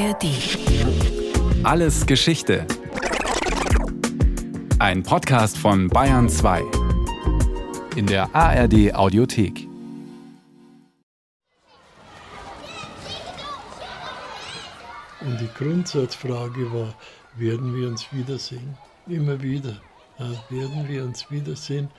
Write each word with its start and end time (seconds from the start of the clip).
ARD. 0.00 0.24
Alles 1.62 2.06
Geschichte. 2.06 2.66
Ein 4.78 5.02
Podcast 5.02 5.58
von 5.58 5.88
Bayern 5.88 6.30
2. 6.30 6.62
In 7.96 8.06
der 8.06 8.34
ARD 8.34 8.94
Audiothek. 8.94 9.68
Und 15.20 15.38
die 15.38 15.50
Grundsatzfrage 15.58 16.72
war, 16.72 16.94
werden 17.36 17.76
wir 17.76 17.88
uns 17.88 18.10
wiedersehen? 18.10 18.78
Immer 19.06 19.42
wieder. 19.42 19.82
Ja, 20.18 20.30
werden 20.48 20.88
wir 20.88 21.04
uns 21.04 21.30
wiedersehen, 21.30 21.90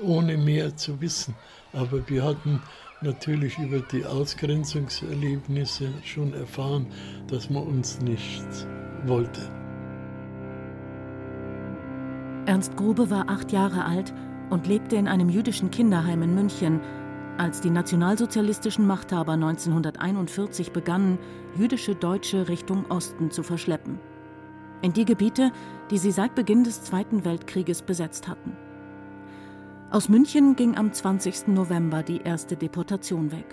ohne 0.00 0.36
mehr 0.36 0.76
zu 0.76 1.00
wissen. 1.00 1.34
Aber 1.72 2.08
wir 2.08 2.22
hatten 2.22 2.62
natürlich 3.00 3.58
über 3.58 3.80
die 3.80 4.04
Ausgrenzungserlebnisse 4.04 5.92
schon 6.04 6.32
erfahren, 6.34 6.86
dass 7.28 7.50
man 7.50 7.62
uns 7.62 8.00
nicht 8.00 8.46
wollte. 9.06 9.40
Ernst 12.46 12.76
Grube 12.76 13.10
war 13.10 13.28
acht 13.28 13.52
Jahre 13.52 13.84
alt 13.84 14.12
und 14.50 14.66
lebte 14.66 14.96
in 14.96 15.06
einem 15.06 15.28
jüdischen 15.28 15.70
Kinderheim 15.70 16.22
in 16.22 16.34
München, 16.34 16.80
als 17.36 17.60
die 17.60 17.70
nationalsozialistischen 17.70 18.86
Machthaber 18.86 19.32
1941 19.34 20.72
begannen, 20.72 21.18
jüdische 21.56 21.94
Deutsche 21.94 22.48
Richtung 22.48 22.86
Osten 22.90 23.30
zu 23.30 23.42
verschleppen. 23.42 24.00
In 24.82 24.92
die 24.92 25.04
Gebiete, 25.04 25.52
die 25.90 25.98
sie 25.98 26.10
seit 26.10 26.34
Beginn 26.34 26.64
des 26.64 26.82
Zweiten 26.82 27.24
Weltkrieges 27.24 27.82
besetzt 27.82 28.28
hatten. 28.28 28.56
Aus 29.90 30.10
München 30.10 30.54
ging 30.54 30.76
am 30.76 30.92
20. 30.92 31.48
November 31.48 32.02
die 32.02 32.20
erste 32.20 32.56
Deportation 32.56 33.32
weg. 33.32 33.46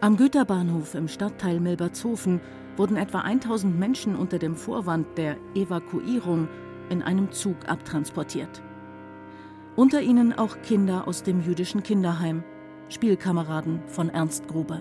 Am 0.00 0.16
Güterbahnhof 0.16 0.94
im 0.94 1.06
Stadtteil 1.06 1.60
Milbertshofen 1.60 2.40
wurden 2.78 2.96
etwa 2.96 3.20
1000 3.20 3.78
Menschen 3.78 4.16
unter 4.16 4.38
dem 4.38 4.56
Vorwand 4.56 5.18
der 5.18 5.36
Evakuierung 5.54 6.48
in 6.88 7.02
einem 7.02 7.30
Zug 7.30 7.68
abtransportiert. 7.68 8.62
Unter 9.76 10.00
ihnen 10.00 10.32
auch 10.32 10.62
Kinder 10.62 11.06
aus 11.06 11.24
dem 11.24 11.42
jüdischen 11.42 11.82
Kinderheim, 11.82 12.42
Spielkameraden 12.88 13.82
von 13.86 14.08
Ernst 14.08 14.48
Grube. 14.48 14.80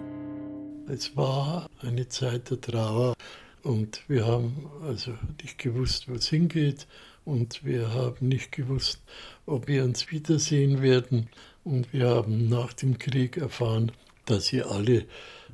Es 0.88 1.18
war 1.18 1.68
eine 1.82 2.08
Zeit 2.08 2.52
der 2.52 2.62
Trauer 2.62 3.16
und 3.64 4.08
wir 4.08 4.26
haben 4.26 4.70
also 4.88 5.12
nicht 5.42 5.58
gewusst, 5.58 6.08
wo 6.08 6.14
es 6.14 6.30
hingeht 6.30 6.88
und 7.30 7.64
wir 7.64 7.94
haben 7.94 8.28
nicht 8.28 8.52
gewusst, 8.52 9.04
ob 9.46 9.68
wir 9.68 9.84
uns 9.84 10.12
wiedersehen 10.12 10.82
werden. 10.82 11.30
Und 11.64 11.94
wir 11.94 12.10
haben 12.10 12.50
nach 12.50 12.74
dem 12.74 12.98
Krieg 12.98 13.38
erfahren, 13.38 13.92
dass 14.26 14.48
sie 14.48 14.64
alle 14.64 15.06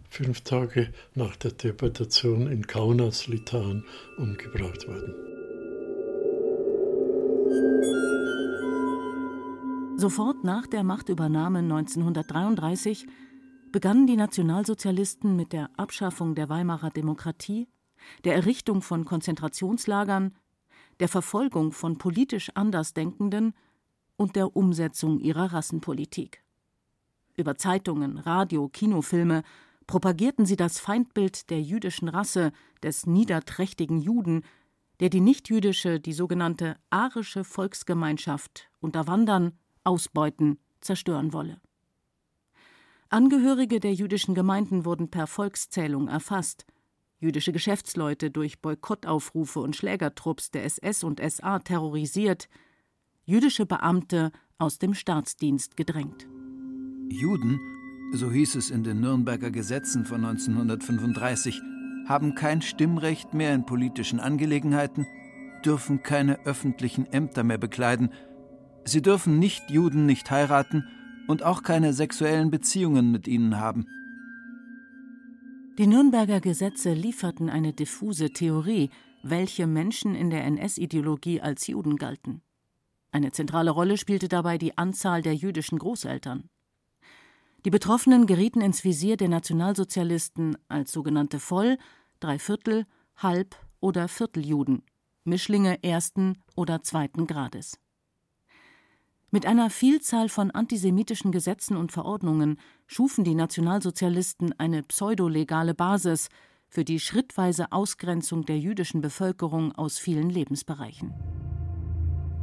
fünf 0.09 0.41
Tage 0.41 0.93
nach 1.15 1.35
der 1.35 1.51
Deportation 1.51 2.47
in 2.47 2.65
Kaunas, 2.65 3.27
Litauen, 3.27 3.83
umgebracht 4.17 4.87
wurden. 4.87 5.13
Sofort 9.97 10.45
nach 10.45 10.67
der 10.67 10.83
Machtübernahme 10.83 11.59
1933 11.59 13.05
begannen 13.73 14.07
die 14.07 14.15
Nationalsozialisten 14.15 15.35
mit 15.35 15.51
der 15.51 15.69
Abschaffung 15.75 16.35
der 16.35 16.47
Weimarer 16.47 16.89
Demokratie, 16.89 17.67
der 18.23 18.35
Errichtung 18.35 18.81
von 18.81 19.03
Konzentrationslagern, 19.03 20.35
der 20.99 21.07
Verfolgung 21.07 21.71
von 21.71 21.97
politisch 21.97 22.51
Andersdenkenden 22.55 23.53
und 24.17 24.35
der 24.35 24.55
Umsetzung 24.55 25.19
ihrer 25.19 25.53
Rassenpolitik. 25.53 26.43
Über 27.35 27.55
Zeitungen, 27.55 28.17
Radio, 28.17 28.69
Kinofilme 28.69 29.43
propagierten 29.87 30.45
sie 30.45 30.55
das 30.55 30.79
Feindbild 30.79 31.49
der 31.49 31.61
jüdischen 31.61 32.07
Rasse, 32.07 32.51
des 32.81 33.05
niederträchtigen 33.05 33.99
Juden, 33.99 34.43
der 34.99 35.09
die 35.09 35.21
nichtjüdische, 35.21 35.99
die 35.99 36.13
sogenannte 36.13 36.77
arische 36.89 37.43
Volksgemeinschaft 37.43 38.69
unterwandern, 38.79 39.57
ausbeuten, 39.83 40.59
zerstören 40.81 41.33
wolle. 41.33 41.59
Angehörige 43.09 43.79
der 43.79 43.93
jüdischen 43.93 44.33
Gemeinden 44.33 44.85
wurden 44.85 45.09
per 45.09 45.27
Volkszählung 45.27 46.07
erfasst, 46.07 46.65
jüdische 47.19 47.51
Geschäftsleute 47.51 48.31
durch 48.31 48.61
Boykottaufrufe 48.61 49.59
und 49.59 49.75
Schlägertrupps 49.75 50.51
der 50.51 50.65
SS 50.65 51.03
und 51.03 51.21
SA 51.21 51.59
terrorisiert, 51.59 52.49
jüdische 53.25 53.65
Beamte 53.65 54.31
aus 54.57 54.79
dem 54.79 54.93
Staatsdienst 54.93 55.77
gedrängt. 55.77 56.27
Juden, 57.09 57.59
so 58.13 58.31
hieß 58.31 58.55
es 58.55 58.69
in 58.69 58.83
den 58.83 58.99
Nürnberger 58.99 59.51
Gesetzen 59.51 60.05
von 60.05 60.23
1935, 60.23 61.61
haben 62.07 62.35
kein 62.35 62.61
Stimmrecht 62.61 63.33
mehr 63.33 63.53
in 63.53 63.65
politischen 63.65 64.19
Angelegenheiten, 64.19 65.07
dürfen 65.65 66.03
keine 66.03 66.45
öffentlichen 66.45 67.05
Ämter 67.11 67.43
mehr 67.43 67.57
bekleiden, 67.57 68.11
sie 68.85 69.01
dürfen 69.01 69.39
Nicht-Juden 69.39 70.05
nicht 70.05 70.29
heiraten 70.29 70.87
und 71.27 71.43
auch 71.43 71.63
keine 71.63 71.93
sexuellen 71.93 72.51
Beziehungen 72.51 73.11
mit 73.11 73.27
ihnen 73.27 73.59
haben. 73.59 73.87
Die 75.77 75.87
Nürnberger 75.87 76.39
Gesetze 76.39 76.93
lieferten 76.93 77.49
eine 77.49 77.73
diffuse 77.73 78.29
Theorie, 78.29 78.89
welche 79.23 79.67
Menschen 79.67 80.15
in 80.15 80.29
der 80.29 80.45
NS-Ideologie 80.45 81.41
als 81.41 81.67
Juden 81.67 81.97
galten. 81.97 82.41
Eine 83.11 83.33
zentrale 83.33 83.71
Rolle 83.71 83.97
spielte 83.97 84.29
dabei 84.29 84.57
die 84.57 84.77
Anzahl 84.77 85.21
der 85.21 85.35
jüdischen 85.35 85.77
Großeltern. 85.77 86.49
Die 87.65 87.71
Betroffenen 87.71 88.25
gerieten 88.25 88.61
ins 88.61 88.85
Visier 88.85 89.17
der 89.17 89.27
Nationalsozialisten 89.27 90.57
als 90.69 90.93
sogenannte 90.93 91.39
Voll-, 91.41 91.77
Dreiviertel-, 92.21 92.85
Halb- 93.17 93.57
oder 93.81 94.07
Vierteljuden, 94.07 94.81
Mischlinge 95.25 95.83
ersten 95.83 96.37
oder 96.55 96.83
zweiten 96.83 97.27
Grades. 97.27 97.77
Mit 99.35 99.45
einer 99.45 99.69
Vielzahl 99.69 100.29
von 100.29 100.49
antisemitischen 100.49 101.33
Gesetzen 101.33 101.75
und 101.75 101.91
Verordnungen 101.91 102.57
schufen 102.87 103.25
die 103.25 103.35
Nationalsozialisten 103.35 104.57
eine 104.57 104.81
pseudolegale 104.81 105.73
Basis 105.73 106.29
für 106.69 106.85
die 106.85 107.01
schrittweise 107.01 107.73
Ausgrenzung 107.73 108.45
der 108.45 108.57
jüdischen 108.57 109.01
Bevölkerung 109.01 109.73
aus 109.73 109.97
vielen 109.97 110.29
Lebensbereichen. 110.29 111.13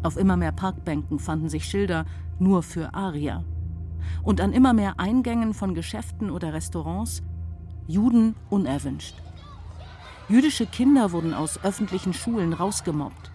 Auf 0.03 0.19
immer 0.19 0.37
mehr 0.37 0.53
Parkbänken 0.53 1.19
fanden 1.19 1.49
sich 1.49 1.65
Schilder 1.65 2.05
nur 2.39 2.63
für 2.63 2.93
Arier. 2.93 3.43
Und 4.23 4.43
an 4.43 4.53
immer 4.53 4.75
mehr 4.75 5.01
Eingängen 5.01 5.55
von 5.55 5.75
Geschäften 5.75 6.29
oder 6.29 6.53
Restaurants 6.53 7.23
Juden 7.87 8.37
unerwünscht. 8.51 9.15
Jüdische 10.29 10.67
Kinder 10.67 11.13
wurden 11.13 11.33
aus 11.33 11.65
öffentlichen 11.65 12.13
Schulen 12.13 12.53
rausgemobbt 12.53 13.32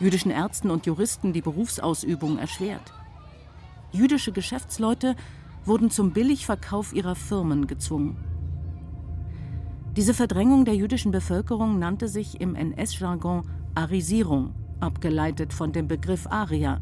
jüdischen 0.00 0.30
Ärzten 0.30 0.70
und 0.70 0.86
Juristen 0.86 1.32
die 1.32 1.42
Berufsausübung 1.42 2.38
erschwert. 2.38 2.92
Jüdische 3.92 4.32
Geschäftsleute 4.32 5.16
wurden 5.64 5.90
zum 5.90 6.12
Billigverkauf 6.12 6.92
ihrer 6.92 7.14
Firmen 7.14 7.66
gezwungen. 7.66 8.16
Diese 9.96 10.12
Verdrängung 10.12 10.66
der 10.66 10.74
jüdischen 10.74 11.10
Bevölkerung 11.10 11.78
nannte 11.78 12.08
sich 12.08 12.40
im 12.40 12.54
NS-Jargon 12.54 13.48
Arisierung, 13.74 14.54
abgeleitet 14.80 15.54
von 15.54 15.72
dem 15.72 15.88
Begriff 15.88 16.26
Arier, 16.26 16.80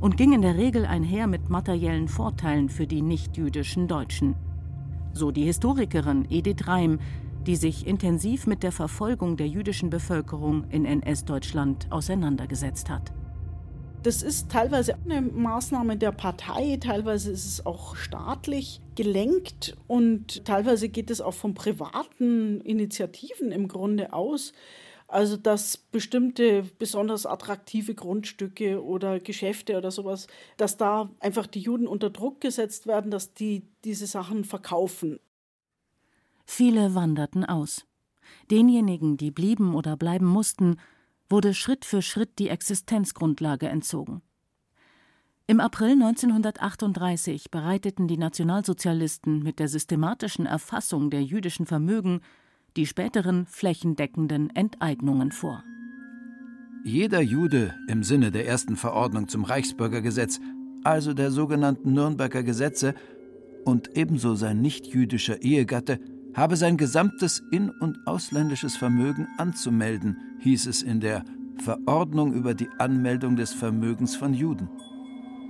und 0.00 0.16
ging 0.16 0.32
in 0.32 0.42
der 0.42 0.56
Regel 0.56 0.84
einher 0.84 1.26
mit 1.26 1.48
materiellen 1.48 2.08
Vorteilen 2.08 2.68
für 2.68 2.86
die 2.86 3.02
nichtjüdischen 3.02 3.88
Deutschen. 3.88 4.34
So 5.12 5.30
die 5.30 5.44
Historikerin 5.44 6.26
Edith 6.28 6.66
Reim, 6.66 6.98
die 7.46 7.56
sich 7.56 7.86
intensiv 7.86 8.46
mit 8.46 8.62
der 8.62 8.72
Verfolgung 8.72 9.36
der 9.36 9.46
jüdischen 9.46 9.90
Bevölkerung 9.90 10.64
in 10.70 10.84
NS-Deutschland 10.84 11.86
auseinandergesetzt 11.90 12.90
hat. 12.90 13.12
Das 14.02 14.22
ist 14.22 14.50
teilweise 14.50 14.96
eine 15.04 15.20
Maßnahme 15.20 15.96
der 15.96 16.12
Partei, 16.12 16.78
teilweise 16.80 17.30
ist 17.32 17.44
es 17.44 17.66
auch 17.66 17.96
staatlich 17.96 18.80
gelenkt 18.94 19.76
und 19.88 20.44
teilweise 20.44 20.88
geht 20.88 21.10
es 21.10 21.20
auch 21.20 21.34
von 21.34 21.54
privaten 21.54 22.60
Initiativen 22.60 23.50
im 23.50 23.66
Grunde 23.66 24.12
aus. 24.12 24.52
Also 25.08 25.36
dass 25.36 25.76
bestimmte 25.76 26.64
besonders 26.78 27.26
attraktive 27.26 27.94
Grundstücke 27.94 28.82
oder 28.84 29.20
Geschäfte 29.20 29.76
oder 29.76 29.92
sowas, 29.92 30.26
dass 30.56 30.76
da 30.76 31.10
einfach 31.20 31.46
die 31.46 31.60
Juden 31.60 31.86
unter 31.86 32.10
Druck 32.10 32.40
gesetzt 32.40 32.86
werden, 32.86 33.10
dass 33.10 33.34
die 33.34 33.68
diese 33.84 34.06
Sachen 34.06 34.44
verkaufen. 34.44 35.20
Viele 36.46 36.94
wanderten 36.94 37.44
aus. 37.44 37.84
Denjenigen, 38.50 39.16
die 39.16 39.30
blieben 39.30 39.74
oder 39.74 39.96
bleiben 39.96 40.26
mussten, 40.26 40.76
wurde 41.28 41.54
Schritt 41.54 41.84
für 41.84 42.02
Schritt 42.02 42.38
die 42.38 42.48
Existenzgrundlage 42.48 43.68
entzogen. 43.68 44.22
Im 45.48 45.60
April 45.60 45.92
1938 45.92 47.50
bereiteten 47.50 48.08
die 48.08 48.16
Nationalsozialisten 48.16 49.42
mit 49.42 49.58
der 49.58 49.68
systematischen 49.68 50.46
Erfassung 50.46 51.10
der 51.10 51.22
jüdischen 51.22 51.66
Vermögen 51.66 52.20
die 52.76 52.86
späteren 52.86 53.46
flächendeckenden 53.46 54.54
Enteignungen 54.54 55.32
vor. 55.32 55.62
Jeder 56.84 57.20
Jude 57.20 57.74
im 57.88 58.02
Sinne 58.02 58.30
der 58.30 58.46
ersten 58.46 58.76
Verordnung 58.76 59.28
zum 59.28 59.44
Reichsbürgergesetz, 59.44 60.40
also 60.84 61.14
der 61.14 61.30
sogenannten 61.30 61.92
Nürnberger 61.92 62.42
Gesetze, 62.42 62.94
und 63.64 63.96
ebenso 63.96 64.36
sein 64.36 64.60
nichtjüdischer 64.60 65.42
Ehegatte 65.42 65.98
habe 66.36 66.56
sein 66.56 66.76
gesamtes 66.76 67.42
in- 67.50 67.70
und 67.70 68.06
ausländisches 68.06 68.76
Vermögen 68.76 69.26
anzumelden, 69.38 70.18
hieß 70.40 70.66
es 70.66 70.82
in 70.82 71.00
der 71.00 71.24
Verordnung 71.58 72.34
über 72.34 72.52
die 72.52 72.68
Anmeldung 72.78 73.36
des 73.36 73.54
Vermögens 73.54 74.14
von 74.14 74.34
Juden. 74.34 74.68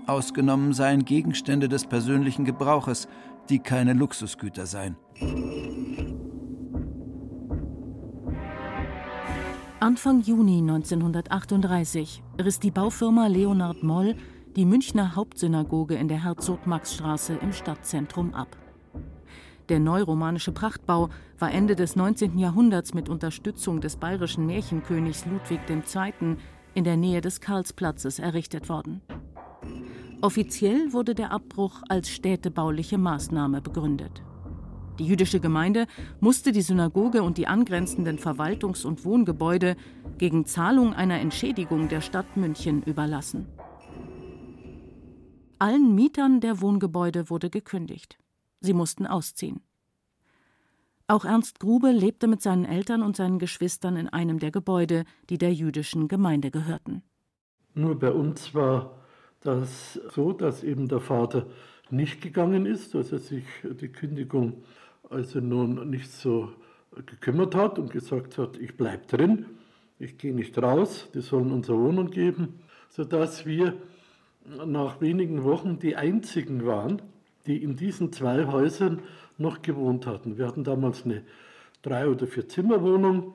Ausgenommen 0.06 0.73
seien 0.73 1.05
Gegenstände 1.05 1.69
des 1.69 1.87
persönlichen 1.87 2.44
Gebrauches, 2.44 3.09
die 3.49 3.59
keine 3.59 3.93
Luxusgüter 3.93 4.67
seien. 4.67 4.97
Anfang 9.81 10.21
Juni 10.23 10.59
1938 10.59 12.23
riss 12.41 12.61
die 12.61 12.71
Baufirma 12.71 13.27
Leonhard 13.27 13.83
Moll 13.83 14.15
die 14.55 14.65
Münchner 14.65 15.15
Hauptsynagoge 15.17 15.97
in 15.97 16.09
der 16.09 16.23
Herzog-Max-Straße 16.25 17.35
im 17.43 17.53
Stadtzentrum 17.53 18.33
ab. 18.33 18.56
Der 19.69 19.81
neuromanische 19.81 20.53
Prachtbau 20.53 21.09
war 21.41 21.51
Ende 21.51 21.75
des 21.75 21.97
19. 21.97 22.39
Jahrhunderts 22.39 22.95
mit 22.95 23.09
Unterstützung 23.09 23.81
des 23.81 23.97
bayerischen 23.97 24.47
Märchenkönigs 24.47 25.27
Ludwig 25.27 25.61
II. 25.69 26.37
in 26.75 26.85
der 26.85 26.97
Nähe 26.97 27.21
des 27.21 27.41
Karlsplatzes 27.41 28.21
errichtet 28.21 28.69
worden. 28.69 29.01
Offiziell 30.21 30.93
wurde 30.93 31.17
der 31.17 31.33
Abbruch 31.33 31.83
als 31.89 32.09
städtebauliche 32.11 32.97
Maßnahme 32.97 33.61
begründet. 33.61 34.23
Die 35.01 35.05
jüdische 35.05 35.41
Gemeinde 35.41 35.87
musste 36.21 36.53
die 36.53 36.62
Synagoge 36.62 37.23
und 37.23 37.37
die 37.37 37.49
angrenzenden 37.49 38.19
Verwaltungs- 38.19 38.87
und 38.87 39.05
Wohngebäude 39.05 39.77
gegen 40.17 40.47
Zahlung 40.47 40.95
einer 40.95 41.21
Entschädigung 41.21 41.89
der 41.89 42.01
Stadt 42.01 42.37
München 42.37 42.83
überlassen. 42.85 43.47
Allen 45.59 45.95
Mietern 45.95 46.41
der 46.41 46.61
Wohngebäude 46.61 47.29
wurde 47.29 47.51
gekündigt. 47.51 48.19
Sie 48.67 48.75
mussten 48.75 49.07
ausziehen. 49.07 49.61
Auch 51.09 51.25
Ernst 51.25 51.61
Grube 51.61 51.93
lebte 51.93 52.27
mit 52.27 52.43
seinen 52.43 52.65
Eltern 52.65 53.03
und 53.03 53.17
seinen 53.17 53.39
Geschwistern 53.39 53.97
in 53.97 54.09
einem 54.09 54.41
der 54.41 54.51
Gebäude, 54.51 55.05
die 55.31 55.39
der 55.39 55.55
jüdischen 55.55 56.09
Gemeinde 56.09 56.51
gehörten. 56.51 57.03
Nur 57.75 57.99
bei 57.99 58.11
uns 58.11 58.55
war 58.55 58.99
das 59.41 60.01
so, 60.15 60.33
dass 60.33 60.65
eben 60.65 60.89
der 60.89 61.01
Vater 61.01 61.47
nicht 61.91 62.21
gegangen 62.21 62.67
ist, 62.67 62.95
dass 62.95 63.13
er 63.13 63.21
sich 63.21 63.45
die 63.63 63.89
Kündigung 63.89 64.65
also 65.09 65.39
nun 65.41 65.89
nicht 65.91 66.11
so 66.11 66.51
gekümmert 67.07 67.55
hat 67.55 67.79
und 67.79 67.93
gesagt 67.93 68.39
hat, 68.39 68.57
ich 68.57 68.77
bleibe 68.77 69.07
drin, 69.07 69.47
ich 69.99 70.19
gehe 70.19 70.35
nicht 70.35 70.59
raus, 70.59 71.09
die 71.15 71.21
sollen 71.21 71.53
unsere 71.53 71.79
Wohnung 71.79 72.11
geben, 72.11 72.61
sodass 72.89 73.47
wir 73.47 73.75
nach 74.45 75.01
wenigen 75.01 75.45
Wochen 75.45 75.79
die 75.79 75.97
einzigen 75.97 76.67
waren, 76.67 77.03
die 77.47 77.63
in 77.63 77.77
diesen 77.77 78.13
zwei 78.13 78.47
Häusern 78.47 79.03
noch 79.39 79.63
gewohnt 79.63 80.07
hatten. 80.07 80.39
Wir 80.39 80.47
hatten 80.47 80.65
damals 80.65 81.05
eine 81.05 81.23
drei- 81.83 82.09
oder 82.09 82.27
vier 82.27 82.49
Zimmerwohnung 82.49 83.35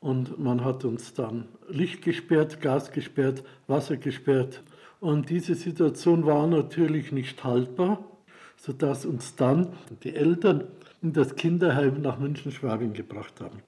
und 0.00 0.38
man 0.38 0.64
hat 0.64 0.84
uns 0.84 1.14
dann 1.14 1.48
Licht 1.68 2.02
gesperrt, 2.02 2.60
Gas 2.60 2.92
gesperrt, 2.92 3.44
Wasser 3.66 3.96
gesperrt. 3.96 4.62
Und 5.00 5.30
diese 5.30 5.54
Situation 5.54 6.26
war 6.26 6.46
natürlich 6.46 7.12
nicht 7.12 7.44
haltbar, 7.44 8.04
sodass 8.56 9.06
uns 9.06 9.36
dann 9.36 9.72
die 10.02 10.14
Eltern 10.14 10.64
in 11.02 11.12
das 11.12 11.36
Kinderheim 11.36 12.00
nach 12.00 12.18
München-Schwabing 12.18 12.92
gebracht 12.92 13.40
haben. 13.40 13.62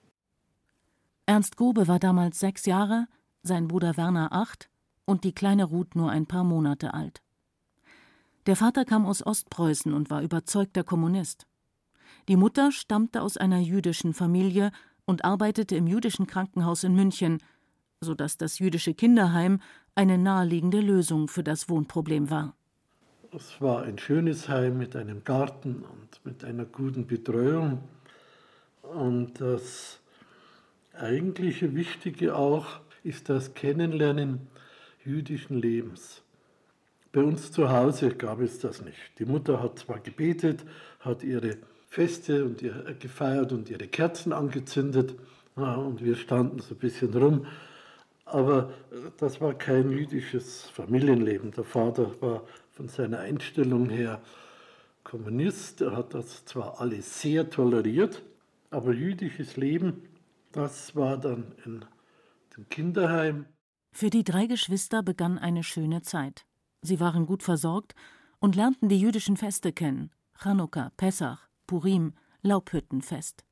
Ernst 1.27 1.57
Grube 1.57 1.87
war 1.87 2.01
damals 2.01 2.41
sechs 2.41 2.67
Jahre, 2.67 3.07
sein 3.43 3.69
Bruder 3.69 3.97
Werner 3.97 4.33
acht 4.33 4.69
und 5.05 5.23
die 5.23 5.33
kleine 5.33 5.65
Ruth 5.65 5.95
nur 5.95 6.11
ein 6.11 6.27
paar 6.27 6.43
Monate 6.45 6.93
alt. 6.93 7.23
Der 8.47 8.57
Vater 8.57 8.85
kam 8.85 9.05
aus 9.05 9.25
Ostpreußen 9.25 9.93
und 9.93 10.11
war 10.11 10.23
überzeugter 10.23 10.83
Kommunist. 10.83 11.47
Die 12.29 12.37
Mutter 12.37 12.73
stammte 12.73 13.23
aus 13.23 13.37
einer 13.37 13.59
jüdischen 13.59 14.15
Familie 14.15 14.73
und 15.05 15.25
arbeitete 15.25 15.77
im 15.77 15.87
jüdischen 15.87 16.27
Krankenhaus 16.27 16.85
in 16.85 16.95
München, 16.95 17.39
so 18.01 18.15
dass 18.15 18.39
das 18.39 18.59
jüdische 18.59 18.95
Kinderheim 18.95 19.61
eine 19.95 20.17
naheliegende 20.17 20.81
Lösung 20.81 21.29
für 21.29 21.43
das 21.43 21.69
Wohnproblem 21.69 22.31
war. 22.31 22.55
Es 23.33 23.61
war 23.61 23.83
ein 23.83 23.99
schönes 23.99 24.49
Heim 24.49 24.79
mit 24.79 24.97
einem 24.97 25.23
Garten 25.23 25.85
und 25.85 26.25
mit 26.25 26.45
einer 26.45 26.65
guten 26.65 27.07
Betreuung. 27.07 27.81
Und 28.83 29.41
das 29.41 30.01
eigentliche 30.95 31.75
Wichtige 31.75 32.35
auch 32.35 32.81
ist 33.05 33.29
das 33.29 33.55
Kennenlernen 33.55 34.49
jüdischen 35.05 35.61
Lebens. 35.61 36.23
Bei 37.13 37.23
uns 37.23 37.51
zu 37.51 37.71
Hause 37.71 38.11
gab 38.11 38.41
es 38.41 38.61
das 38.61 38.83
nicht. 38.83 39.19
Die 39.19 39.25
Mutter 39.25 39.61
hat 39.63 39.81
zwar 39.81 39.99
gebetet, 39.99 40.65
hat 41.01 41.25
ihre 41.25 41.59
Feste 41.89 42.45
und 42.45 42.63
ihr, 42.63 42.95
gefeiert 43.01 43.53
und 43.53 43.69
ihre 43.69 43.89
Kerzen 43.89 44.33
angezündet 44.33 45.17
und 45.57 46.05
wir 46.05 46.15
standen 46.15 46.61
so 46.61 46.75
ein 46.75 46.79
bisschen 46.79 47.13
rum, 47.15 47.47
aber 48.25 48.73
das 49.19 49.41
war 49.41 49.55
kein 49.55 49.91
jüdisches 49.91 50.69
Familienleben. 50.71 51.51
Der 51.51 51.65
Vater 51.65 52.21
war 52.23 52.45
von 52.71 52.89
seiner 52.89 53.19
Einstellung 53.19 53.91
her 53.91 54.23
Kommunist, 55.03 55.81
er 55.81 55.97
hat 55.97 56.15
das 56.15 56.45
zwar 56.45 56.81
alles 56.81 57.21
sehr 57.21 57.51
toleriert, 57.51 58.23
aber 58.71 58.93
jüdisches 58.93 59.57
Leben, 59.57 60.09
das 60.53 60.95
war 60.95 61.19
dann 61.19 61.53
in 61.65 61.85
dem 62.57 62.69
Kinderheim. 62.69 63.47
Für 63.93 64.11
die 64.11 64.23
drei 64.23 64.47
Geschwister 64.47 65.03
begann 65.03 65.39
eine 65.39 65.65
schöne 65.65 66.03
Zeit. 66.03 66.47
Sie 66.83 67.01
waren 67.01 67.27
gut 67.27 67.43
versorgt 67.43 67.95
und 68.39 68.57
lernten 68.57 68.89
die 68.89 68.99
jüdischen 68.99 69.37
Feste 69.37 69.73
kennen: 69.73 70.11
Chanukka, 70.43 70.93
Pessach, 70.97 71.49
Purim, 71.67 72.15
Laubhüttenfest. 72.43 73.45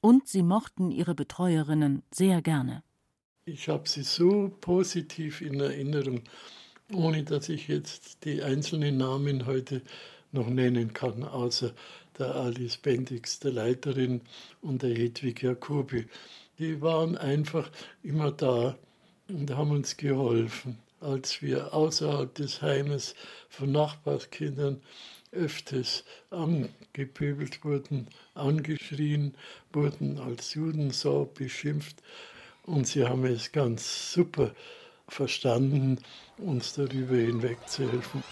Und 0.00 0.26
sie 0.28 0.42
mochten 0.42 0.90
ihre 0.90 1.14
Betreuerinnen 1.14 2.02
sehr 2.10 2.40
gerne. 2.40 2.82
Ich 3.44 3.68
habe 3.68 3.88
sie 3.88 4.02
so 4.02 4.50
positiv 4.60 5.40
in 5.42 5.60
Erinnerung, 5.60 6.22
ohne 6.92 7.22
dass 7.24 7.48
ich 7.48 7.68
jetzt 7.68 8.24
die 8.24 8.42
einzelnen 8.42 8.96
Namen 8.96 9.46
heute 9.46 9.82
noch 10.32 10.48
nennen 10.48 10.92
kann, 10.92 11.24
außer 11.24 11.74
der 12.18 12.34
Alice 12.34 12.76
Bendix, 12.76 13.40
der 13.40 13.52
Leiterin, 13.52 14.20
und 14.62 14.82
der 14.82 14.94
Hedwig 14.94 15.42
Jacobi. 15.42 16.06
Die 16.58 16.80
waren 16.80 17.16
einfach 17.16 17.70
immer 18.02 18.30
da 18.30 18.76
und 19.28 19.50
haben 19.50 19.70
uns 19.70 19.96
geholfen, 19.96 20.78
als 21.00 21.42
wir 21.42 21.74
außerhalb 21.74 22.34
des 22.34 22.62
Heimes 22.62 23.14
von 23.48 23.72
Nachbarskindern 23.72 24.80
öfters 25.32 26.04
angepöbelt 26.30 27.64
wurden, 27.64 28.08
angeschrien 28.34 29.34
wurden, 29.72 30.18
als 30.18 30.54
Juden 30.54 30.90
so 30.90 31.30
beschimpft. 31.34 32.02
Und 32.64 32.86
sie 32.86 33.06
haben 33.06 33.24
es 33.24 33.52
ganz 33.52 34.12
super 34.12 34.52
verstanden, 35.08 35.98
uns 36.38 36.74
darüber 36.74 37.16
hinwegzuhelfen. 37.16 38.22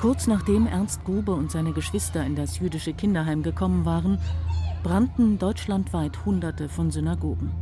Kurz 0.00 0.26
nachdem 0.26 0.66
Ernst 0.66 1.04
Grube 1.04 1.32
und 1.32 1.50
seine 1.50 1.72
Geschwister 1.72 2.24
in 2.24 2.34
das 2.34 2.58
jüdische 2.58 2.94
Kinderheim 2.94 3.42
gekommen 3.42 3.84
waren, 3.84 4.18
brannten 4.82 5.38
deutschlandweit 5.38 6.24
Hunderte 6.24 6.70
von 6.70 6.90
Synagogen. 6.90 7.52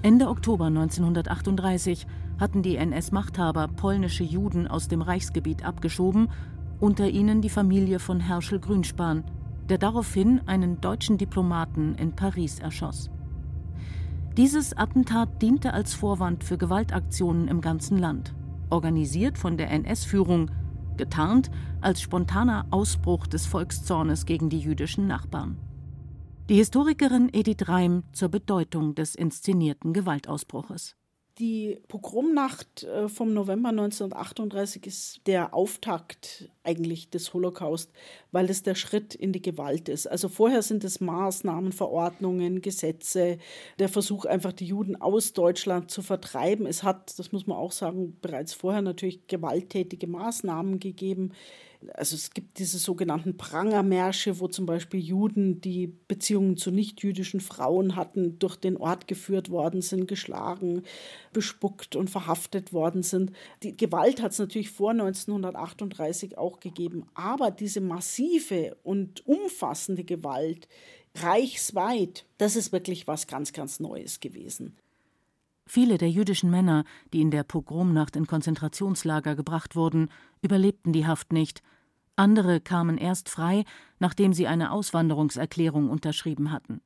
Ende 0.00 0.28
Oktober 0.28 0.66
1938 0.66 2.06
hatten 2.38 2.62
die 2.62 2.76
NS-Machthaber 2.76 3.68
polnische 3.68 4.24
Juden 4.24 4.66
aus 4.66 4.88
dem 4.88 5.02
Reichsgebiet 5.02 5.64
abgeschoben, 5.64 6.28
unter 6.80 7.08
ihnen 7.08 7.40
die 7.40 7.50
Familie 7.50 7.98
von 7.98 8.20
Herschel 8.20 8.58
Grünspan, 8.60 9.24
der 9.68 9.78
daraufhin 9.78 10.40
einen 10.46 10.80
deutschen 10.80 11.18
Diplomaten 11.18 11.94
in 11.94 12.14
Paris 12.14 12.58
erschoss. 12.58 13.10
Dieses 14.36 14.76
Attentat 14.76 15.40
diente 15.40 15.72
als 15.72 15.94
Vorwand 15.94 16.42
für 16.42 16.58
Gewaltaktionen 16.58 17.48
im 17.48 17.60
ganzen 17.60 17.98
Land, 17.98 18.34
organisiert 18.68 19.38
von 19.38 19.56
der 19.56 19.70
NS-Führung, 19.70 20.50
getarnt 20.96 21.50
als 21.80 22.00
spontaner 22.00 22.66
Ausbruch 22.70 23.26
des 23.26 23.46
Volkszornes 23.46 24.26
gegen 24.26 24.48
die 24.48 24.58
jüdischen 24.58 25.06
Nachbarn. 25.06 25.58
Die 26.48 26.56
Historikerin 26.56 27.30
Edith 27.32 27.68
Reim 27.68 28.02
zur 28.12 28.28
Bedeutung 28.28 28.94
des 28.94 29.14
inszenierten 29.14 29.92
Gewaltausbruches. 29.92 30.96
Die 31.40 31.80
Pogromnacht 31.88 32.84
äh, 32.84 33.08
vom 33.08 33.34
November 33.34 33.70
1938 33.70 34.86
ist 34.86 35.20
der 35.26 35.52
Auftakt 35.52 36.48
eigentlich 36.62 37.10
des 37.10 37.34
Holocaust, 37.34 37.90
weil 38.30 38.48
es 38.48 38.62
der 38.62 38.76
Schritt 38.76 39.16
in 39.16 39.32
die 39.32 39.42
Gewalt 39.42 39.88
ist. 39.88 40.06
Also 40.06 40.28
vorher 40.28 40.62
sind 40.62 40.84
es 40.84 41.00
Maßnahmen, 41.00 41.72
Verordnungen, 41.72 42.62
Gesetze, 42.62 43.38
der 43.80 43.88
Versuch 43.88 44.26
einfach 44.26 44.52
die 44.52 44.66
Juden 44.66 44.94
aus 44.94 45.32
Deutschland 45.32 45.90
zu 45.90 46.02
vertreiben. 46.02 46.66
Es 46.66 46.84
hat, 46.84 47.18
das 47.18 47.32
muss 47.32 47.48
man 47.48 47.58
auch 47.58 47.72
sagen, 47.72 48.16
bereits 48.22 48.54
vorher 48.54 48.82
natürlich 48.82 49.26
gewalttätige 49.26 50.06
Maßnahmen 50.06 50.78
gegeben 50.78 51.32
also 51.92 52.16
es 52.16 52.30
gibt 52.30 52.58
diese 52.58 52.78
sogenannten 52.78 53.36
Prangermärsche, 53.36 54.40
wo 54.40 54.48
zum 54.48 54.66
Beispiel 54.66 55.00
Juden, 55.00 55.60
die 55.60 55.86
Beziehungen 55.86 56.56
zu 56.56 56.70
nichtjüdischen 56.70 57.40
Frauen 57.40 57.96
hatten, 57.96 58.38
durch 58.38 58.56
den 58.56 58.76
Ort 58.76 59.06
geführt 59.08 59.50
worden 59.50 59.82
sind, 59.82 60.08
geschlagen, 60.08 60.82
bespuckt 61.32 61.96
und 61.96 62.10
verhaftet 62.10 62.72
worden 62.72 63.02
sind. 63.02 63.32
Die 63.62 63.76
Gewalt 63.76 64.22
hat 64.22 64.32
es 64.32 64.38
natürlich 64.38 64.70
vor 64.70 64.90
1938 64.90 66.38
auch 66.38 66.60
gegeben. 66.60 67.06
Aber 67.14 67.50
diese 67.50 67.80
massive 67.80 68.76
und 68.82 69.26
umfassende 69.26 70.04
Gewalt, 70.04 70.68
reichsweit, 71.16 72.24
das 72.38 72.56
ist 72.56 72.72
wirklich 72.72 73.06
was 73.06 73.26
ganz, 73.26 73.52
ganz 73.52 73.80
Neues 73.80 74.20
gewesen. 74.20 74.76
Viele 75.66 75.96
der 75.96 76.10
jüdischen 76.10 76.50
Männer, 76.50 76.84
die 77.12 77.22
in 77.22 77.30
der 77.30 77.42
Pogromnacht 77.42 78.16
in 78.16 78.26
Konzentrationslager 78.26 79.34
gebracht 79.34 79.76
wurden, 79.76 80.10
überlebten 80.42 80.92
die 80.92 81.06
Haft 81.06 81.32
nicht. 81.32 81.62
Andere 82.16 82.60
kamen 82.60 82.96
erst 82.96 83.28
frei, 83.28 83.64
nachdem 83.98 84.32
sie 84.32 84.46
eine 84.46 84.70
Auswanderungserklärung 84.70 85.90
unterschrieben 85.90 86.52
hatten. 86.52 86.80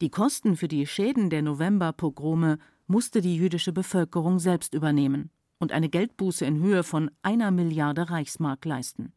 Die 0.00 0.10
Kosten 0.10 0.56
für 0.56 0.68
die 0.68 0.86
Schäden 0.86 1.30
der 1.30 1.42
Novemberpogrome 1.42 2.58
musste 2.88 3.20
die 3.20 3.36
jüdische 3.36 3.72
Bevölkerung 3.72 4.40
selbst 4.40 4.74
übernehmen 4.74 5.30
und 5.58 5.70
eine 5.70 5.88
Geldbuße 5.88 6.44
in 6.44 6.60
Höhe 6.60 6.82
von 6.82 7.10
einer 7.22 7.52
Milliarde 7.52 8.10
Reichsmark 8.10 8.64
leisten. 8.64 9.12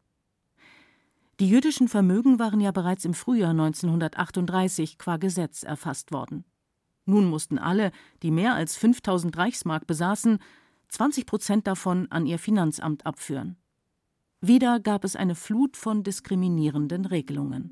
Die 1.40 1.48
jüdischen 1.48 1.88
Vermögen 1.88 2.38
waren 2.38 2.60
ja 2.60 2.70
bereits 2.70 3.04
im 3.04 3.12
Frühjahr 3.12 3.50
1938 3.50 4.96
qua 4.96 5.16
Gesetz 5.16 5.64
erfasst 5.64 6.12
worden. 6.12 6.44
Nun 7.04 7.28
mussten 7.28 7.58
alle, 7.58 7.90
die 8.22 8.30
mehr 8.30 8.54
als 8.54 8.76
5000 8.76 9.36
Reichsmark 9.36 9.86
besaßen, 9.86 10.38
20 10.88 11.26
Prozent 11.26 11.66
davon 11.66 12.10
an 12.10 12.26
ihr 12.26 12.38
Finanzamt 12.38 13.04
abführen. 13.04 13.56
Wieder 14.42 14.80
gab 14.80 15.04
es 15.04 15.16
eine 15.16 15.34
Flut 15.34 15.78
von 15.78 16.02
diskriminierenden 16.02 17.06
Regelungen. 17.06 17.70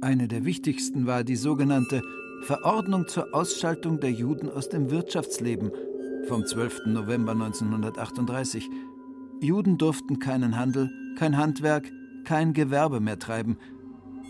Eine 0.00 0.26
der 0.26 0.44
wichtigsten 0.44 1.06
war 1.06 1.22
die 1.22 1.36
sogenannte 1.36 2.02
Verordnung 2.42 3.06
zur 3.06 3.32
Ausschaltung 3.32 4.00
der 4.00 4.10
Juden 4.10 4.50
aus 4.50 4.68
dem 4.68 4.90
Wirtschaftsleben 4.90 5.70
vom 6.26 6.44
12. 6.44 6.86
November 6.86 7.32
1938. 7.32 8.68
Juden 9.40 9.78
durften 9.78 10.18
keinen 10.18 10.58
Handel, 10.58 10.90
kein 11.16 11.36
Handwerk, 11.36 11.92
kein 12.24 12.52
Gewerbe 12.52 12.98
mehr 12.98 13.20
treiben. 13.20 13.56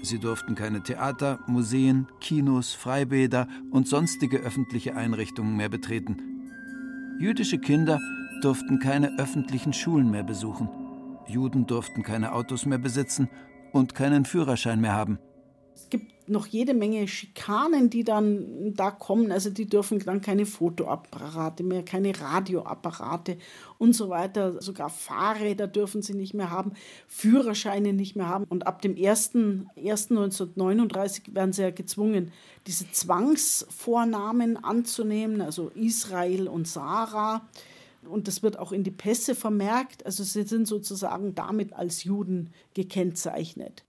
Sie 0.02 0.18
durften 0.18 0.54
keine 0.54 0.82
Theater, 0.82 1.40
Museen, 1.46 2.08
Kinos, 2.20 2.74
Freibäder 2.74 3.48
und 3.70 3.88
sonstige 3.88 4.40
öffentliche 4.40 4.94
Einrichtungen 4.94 5.56
mehr 5.56 5.70
betreten. 5.70 6.18
Jüdische 7.18 7.58
Kinder 7.58 7.98
durften 8.42 8.78
keine 8.80 9.18
öffentlichen 9.18 9.72
Schulen 9.72 10.10
mehr 10.10 10.22
besuchen. 10.22 10.85
Juden 11.28 11.66
durften 11.66 12.02
keine 12.02 12.32
Autos 12.32 12.66
mehr 12.66 12.78
besitzen 12.78 13.28
und 13.72 13.94
keinen 13.94 14.24
Führerschein 14.24 14.80
mehr 14.80 14.94
haben. 14.94 15.18
Es 15.74 15.90
gibt 15.90 16.16
noch 16.28 16.46
jede 16.46 16.74
Menge 16.74 17.06
Schikanen, 17.06 17.88
die 17.90 18.02
dann 18.02 18.72
da 18.74 18.90
kommen. 18.90 19.30
Also 19.30 19.50
die 19.50 19.68
dürfen 19.68 20.00
dann 20.00 20.22
keine 20.22 20.46
Fotoapparate 20.46 21.62
mehr, 21.62 21.84
keine 21.84 22.18
Radioapparate 22.18 23.36
und 23.78 23.92
so 23.92 24.08
weiter. 24.08 24.62
Sogar 24.62 24.88
Fahrräder 24.90 25.66
dürfen 25.66 26.00
sie 26.02 26.14
nicht 26.14 26.34
mehr 26.34 26.50
haben, 26.50 26.72
Führerscheine 27.06 27.92
nicht 27.92 28.16
mehr 28.16 28.28
haben. 28.28 28.44
Und 28.48 28.66
ab 28.66 28.82
dem 28.82 28.94
1.1.1939 28.94 31.34
werden 31.34 31.52
sie 31.52 31.62
ja 31.62 31.70
gezwungen, 31.70 32.32
diese 32.66 32.90
Zwangsvornamen 32.90 34.56
anzunehmen, 34.56 35.40
also 35.40 35.70
Israel 35.74 36.48
und 36.48 36.66
Sarah. 36.66 37.46
Und 38.06 38.28
das 38.28 38.42
wird 38.42 38.58
auch 38.58 38.72
in 38.72 38.84
die 38.84 38.90
Pässe 38.90 39.34
vermerkt. 39.34 40.04
Also 40.06 40.24
sie 40.24 40.42
sind 40.42 40.66
sozusagen 40.66 41.34
damit 41.34 41.72
als 41.72 42.04
Juden 42.04 42.50
gekennzeichnet. 42.74 43.84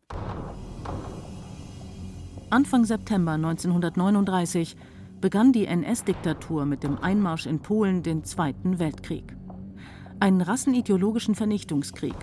Anfang 2.49 2.85
September 2.85 3.33
1939 3.33 4.77
begann 5.19 5.51
die 5.51 5.65
NS-Diktatur 5.65 6.65
mit 6.65 6.83
dem 6.83 6.97
Einmarsch 6.97 7.45
in 7.45 7.59
Polen 7.59 8.03
den 8.03 8.23
Zweiten 8.23 8.79
Weltkrieg. 8.79 9.35
Einen 10.19 10.41
rassenideologischen 10.41 11.35
Vernichtungskrieg 11.35 12.15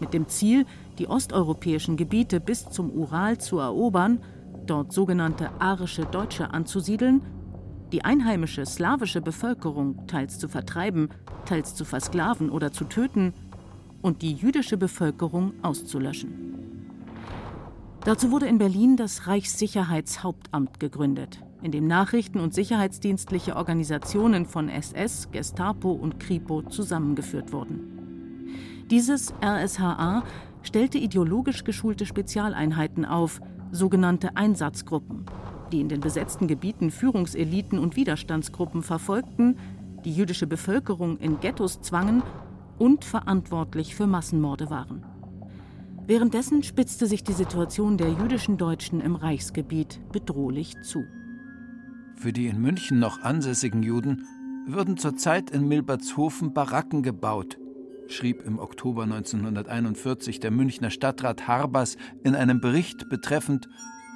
mit 0.00 0.12
dem 0.12 0.28
Ziel, 0.28 0.66
die 0.98 1.08
osteuropäischen 1.08 1.96
Gebiete 1.96 2.40
bis 2.40 2.68
zum 2.68 2.90
Ural 2.90 3.38
zu 3.38 3.58
erobern, 3.58 4.20
dort 4.66 4.92
sogenannte 4.92 5.50
arische 5.60 6.04
Deutsche 6.04 6.52
anzusiedeln, 6.52 7.22
die 7.94 8.04
einheimische 8.04 8.66
slawische 8.66 9.20
Bevölkerung 9.20 10.08
teils 10.08 10.40
zu 10.40 10.48
vertreiben, 10.48 11.10
teils 11.44 11.76
zu 11.76 11.84
versklaven 11.84 12.50
oder 12.50 12.72
zu 12.72 12.86
töten 12.86 13.32
und 14.02 14.22
die 14.22 14.32
jüdische 14.32 14.76
Bevölkerung 14.76 15.52
auszulöschen. 15.62 16.90
Dazu 18.04 18.32
wurde 18.32 18.48
in 18.48 18.58
Berlin 18.58 18.96
das 18.96 19.28
Reichssicherheitshauptamt 19.28 20.80
gegründet, 20.80 21.38
in 21.62 21.70
dem 21.70 21.86
Nachrichten- 21.86 22.40
und 22.40 22.52
sicherheitsdienstliche 22.52 23.54
Organisationen 23.54 24.44
von 24.44 24.68
SS, 24.68 25.30
Gestapo 25.30 25.92
und 25.92 26.18
Kripo 26.18 26.62
zusammengeführt 26.62 27.52
wurden. 27.52 28.48
Dieses 28.90 29.32
RSHA 29.40 30.24
stellte 30.62 30.98
ideologisch 30.98 31.62
geschulte 31.62 32.06
Spezialeinheiten 32.06 33.04
auf, 33.04 33.40
sogenannte 33.70 34.36
Einsatzgruppen, 34.36 35.26
die 35.72 35.80
in 35.80 35.88
den 35.88 36.00
besetzten 36.00 36.46
Gebieten 36.46 36.90
Führungseliten 36.90 37.78
und 37.78 37.96
Widerstandsgruppen 37.96 38.82
verfolgten, 38.82 39.56
die 40.04 40.12
jüdische 40.12 40.46
Bevölkerung 40.46 41.18
in 41.18 41.40
Ghettos 41.40 41.80
zwangen 41.80 42.22
und 42.78 43.04
verantwortlich 43.04 43.94
für 43.94 44.06
Massenmorde 44.06 44.70
waren. 44.70 45.04
Währenddessen 46.06 46.62
spitzte 46.62 47.06
sich 47.06 47.24
die 47.24 47.32
Situation 47.32 47.96
der 47.96 48.10
jüdischen 48.10 48.58
Deutschen 48.58 49.00
im 49.00 49.16
Reichsgebiet 49.16 50.00
bedrohlich 50.12 50.74
zu. 50.82 51.04
Für 52.16 52.32
die 52.32 52.46
in 52.46 52.60
München 52.60 52.98
noch 52.98 53.22
ansässigen 53.22 53.82
Juden 53.82 54.26
würden 54.66 54.96
zurzeit 54.96 55.50
in 55.50 55.66
Milbertshofen 55.66 56.52
Baracken 56.52 57.02
gebaut, 57.02 57.58
schrieb 58.08 58.42
im 58.42 58.58
Oktober 58.58 59.04
1941 59.04 60.40
der 60.40 60.50
Münchner 60.50 60.90
Stadtrat 60.90 61.48
Harbers 61.48 61.96
in 62.22 62.34
einem 62.34 62.60
Bericht 62.60 63.08
betreffend 63.08 63.68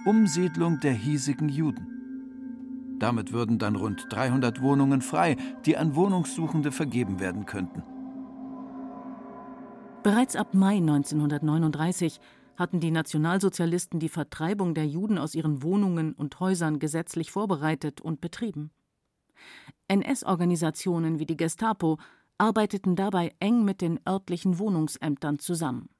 Umsiedlung 0.09 0.81
der 0.81 0.95
hiesigen 0.95 1.51
Juden. 1.51 2.97
Damit 2.99 3.35
würden 3.35 3.59
dann 3.59 3.77
rund 3.77 4.07
300 4.09 4.63
Wohnungen 4.63 5.03
frei, 5.03 5.37
die 5.67 5.77
an 5.77 5.97
Wohnungssuchende 5.97 6.73
vergeben 6.73 7.21
werden 7.21 7.45
könnten. 7.45 7.83
Bereits 10.03 10.35
ab 10.35 10.55
Mai 10.55 10.77
1939 10.77 12.21
hatten 12.57 12.81
die 12.81 12.91
Nationalsozialisten 12.91 14.01
die 14.01 14.09
Vertreibung 14.09 14.73
der 14.73 14.87
Juden 14.87 15.19
aus 15.19 15.35
ihren 15.35 15.63
Wohnungen 15.63 16.15
und 16.15 16.41
Häusern 16.41 16.79
gesetzlich 16.79 17.31
vorbereitet 17.31 18.01
und 18.01 18.23
betrieben. 18.23 18.71
NS-Organisationen 19.89 21.19
wie 21.19 21.27
die 21.27 21.37
Gestapo 21.37 21.99
arbeiteten 22.39 22.97
dabei 22.97 23.35
eng 23.41 23.63
mit 23.63 23.83
den 23.83 24.01
örtlichen 24.09 24.59
Wohnungsämtern 24.59 25.39
zusammen. 25.39 25.91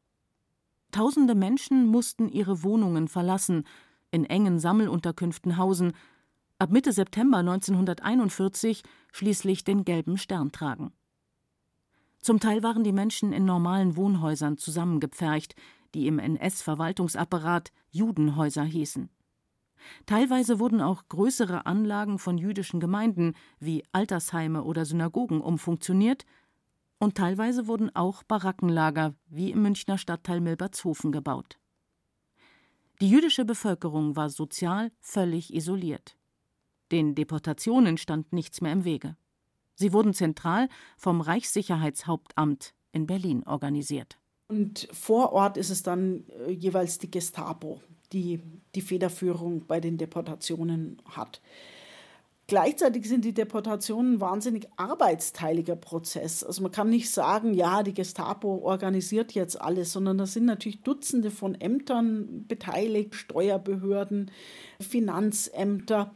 Tausende 0.93 1.35
Menschen 1.35 1.87
mussten 1.87 2.31
ihre 2.31 2.63
Wohnungen 2.63 3.09
verlassen, 3.09 3.65
in 4.11 4.25
engen 4.25 4.59
Sammelunterkünften 4.59 5.57
hausen, 5.57 5.93
ab 6.59 6.71
Mitte 6.71 6.93
September 6.93 7.39
1941 7.39 8.83
schließlich 9.13 9.65
den 9.65 9.85
gelben 9.85 10.19
Stern 10.19 10.53
tragen. 10.53 10.93
Zum 12.21 12.41
Teil 12.41 12.63
waren 12.63 12.85
die 12.85 12.93
Menschen 12.93 13.33
in 13.33 13.45
normalen 13.45 13.97
Wohnhäusern 13.97 14.59
zusammengepfercht, 14.59 15.55
die 15.95 16.07
im 16.07 16.19
NS-Verwaltungsapparat 16.19 17.73
Judenhäuser 17.91 18.65
hießen. 18.65 19.09
Teilweise 20.07 20.59
wurden 20.59 20.81
auch 20.81 21.09
größere 21.09 21.67
Anlagen 21.67 22.19
von 22.19 22.37
jüdischen 22.37 22.81
Gemeinden 22.81 23.35
wie 23.61 23.85
Altersheime 23.93 24.65
oder 24.65 24.85
Synagogen 24.85 25.41
umfunktioniert 25.41 26.27
und 26.99 27.17
teilweise 27.17 27.69
wurden 27.69 27.95
auch 27.95 28.25
Barackenlager 28.25 29.15
wie 29.29 29.53
im 29.53 29.63
Münchner 29.63 29.99
Stadtteil 29.99 30.41
Milbertshofen 30.41 31.13
gebaut. 31.13 31.59
Die 33.01 33.09
jüdische 33.09 33.45
Bevölkerung 33.45 34.17
war 34.17 34.29
sozial 34.29 34.91
völlig 35.01 35.55
isoliert. 35.55 36.17
Den 36.91 37.15
Deportationen 37.15 37.97
stand 37.97 38.33
nichts 38.33 38.61
mehr 38.61 38.73
im 38.73 38.85
Wege. 38.85 39.17
Sie 39.75 39.93
wurden 39.93 40.15
zentral 40.15 40.69
vom 40.97 41.21
Reichssicherheitshauptamt 41.21 42.75
in 42.91 43.07
Berlin 43.07 43.45
organisiert. 43.45 44.19
Und 44.49 44.89
vor 44.93 45.33
Ort 45.33 45.57
ist 45.57 45.71
es 45.71 45.85
dann 45.85 46.25
äh, 46.47 46.51
jeweils 46.51 46.99
die 46.99 47.11
Gestapo, 47.11 47.81
die 48.13 48.41
die 48.75 48.81
Federführung 48.81 49.67
bei 49.67 49.79
den 49.79 49.99
Deportationen 49.99 51.01
hat. 51.05 51.41
Gleichzeitig 52.49 53.07
sind 53.07 53.27
die 53.27 53.35
Deportationen 53.35 54.15
ein 54.15 54.21
wahnsinnig 54.21 54.69
arbeitsteiliger 54.79 55.77
Prozess. 55.77 56.43
Also 56.43 56.63
man 56.63 56.73
kann 56.73 56.89
nicht 56.89 57.11
sagen, 57.11 57.53
ja, 57.53 57.83
die 57.83 57.93
Gestapo 57.93 58.61
organisiert 58.63 59.33
jetzt 59.33 59.61
alles, 59.61 59.93
sondern 59.93 60.17
da 60.17 60.25
sind 60.25 60.47
natürlich 60.47 60.81
Dutzende 60.83 61.31
von 61.31 61.55
Ämtern 61.55 62.47
beteiligt, 62.49 63.15
Steuerbehörden, 63.15 64.31
Finanzämter 64.81 66.15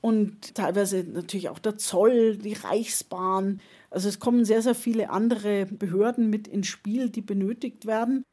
und 0.00 0.56
teilweise 0.56 1.04
natürlich 1.04 1.50
auch 1.50 1.60
der 1.60 1.78
Zoll, 1.78 2.36
die 2.36 2.54
Reichsbahn. 2.54 3.60
Also 3.90 4.08
es 4.08 4.18
kommen 4.18 4.44
sehr, 4.44 4.62
sehr 4.62 4.74
viele 4.74 5.10
andere 5.10 5.66
Behörden 5.66 6.30
mit 6.30 6.48
ins 6.48 6.66
Spiel, 6.66 7.10
die 7.10 7.22
benötigt 7.22 7.86
werden. 7.86 8.24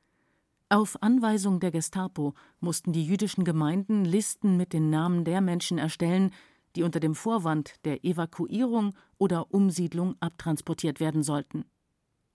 Auf 0.70 1.04
Anweisung 1.04 1.60
der 1.60 1.70
Gestapo 1.70 2.34
mussten 2.62 2.94
die 2.94 3.06
jüdischen 3.06 3.44
Gemeinden 3.44 4.06
Listen 4.06 4.58
mit 4.58 4.74
den 4.74 4.90
Namen 4.90 5.24
der 5.24 5.42
Menschen 5.42 5.78
erstellen, 5.78 6.32
die 6.78 6.84
unter 6.84 7.00
dem 7.00 7.16
Vorwand 7.16 7.74
der 7.86 8.06
Evakuierung 8.06 8.94
oder 9.18 9.54
Umsiedlung 9.54 10.16
abtransportiert 10.20 11.00
werden 11.00 11.24
sollten. 11.24 11.66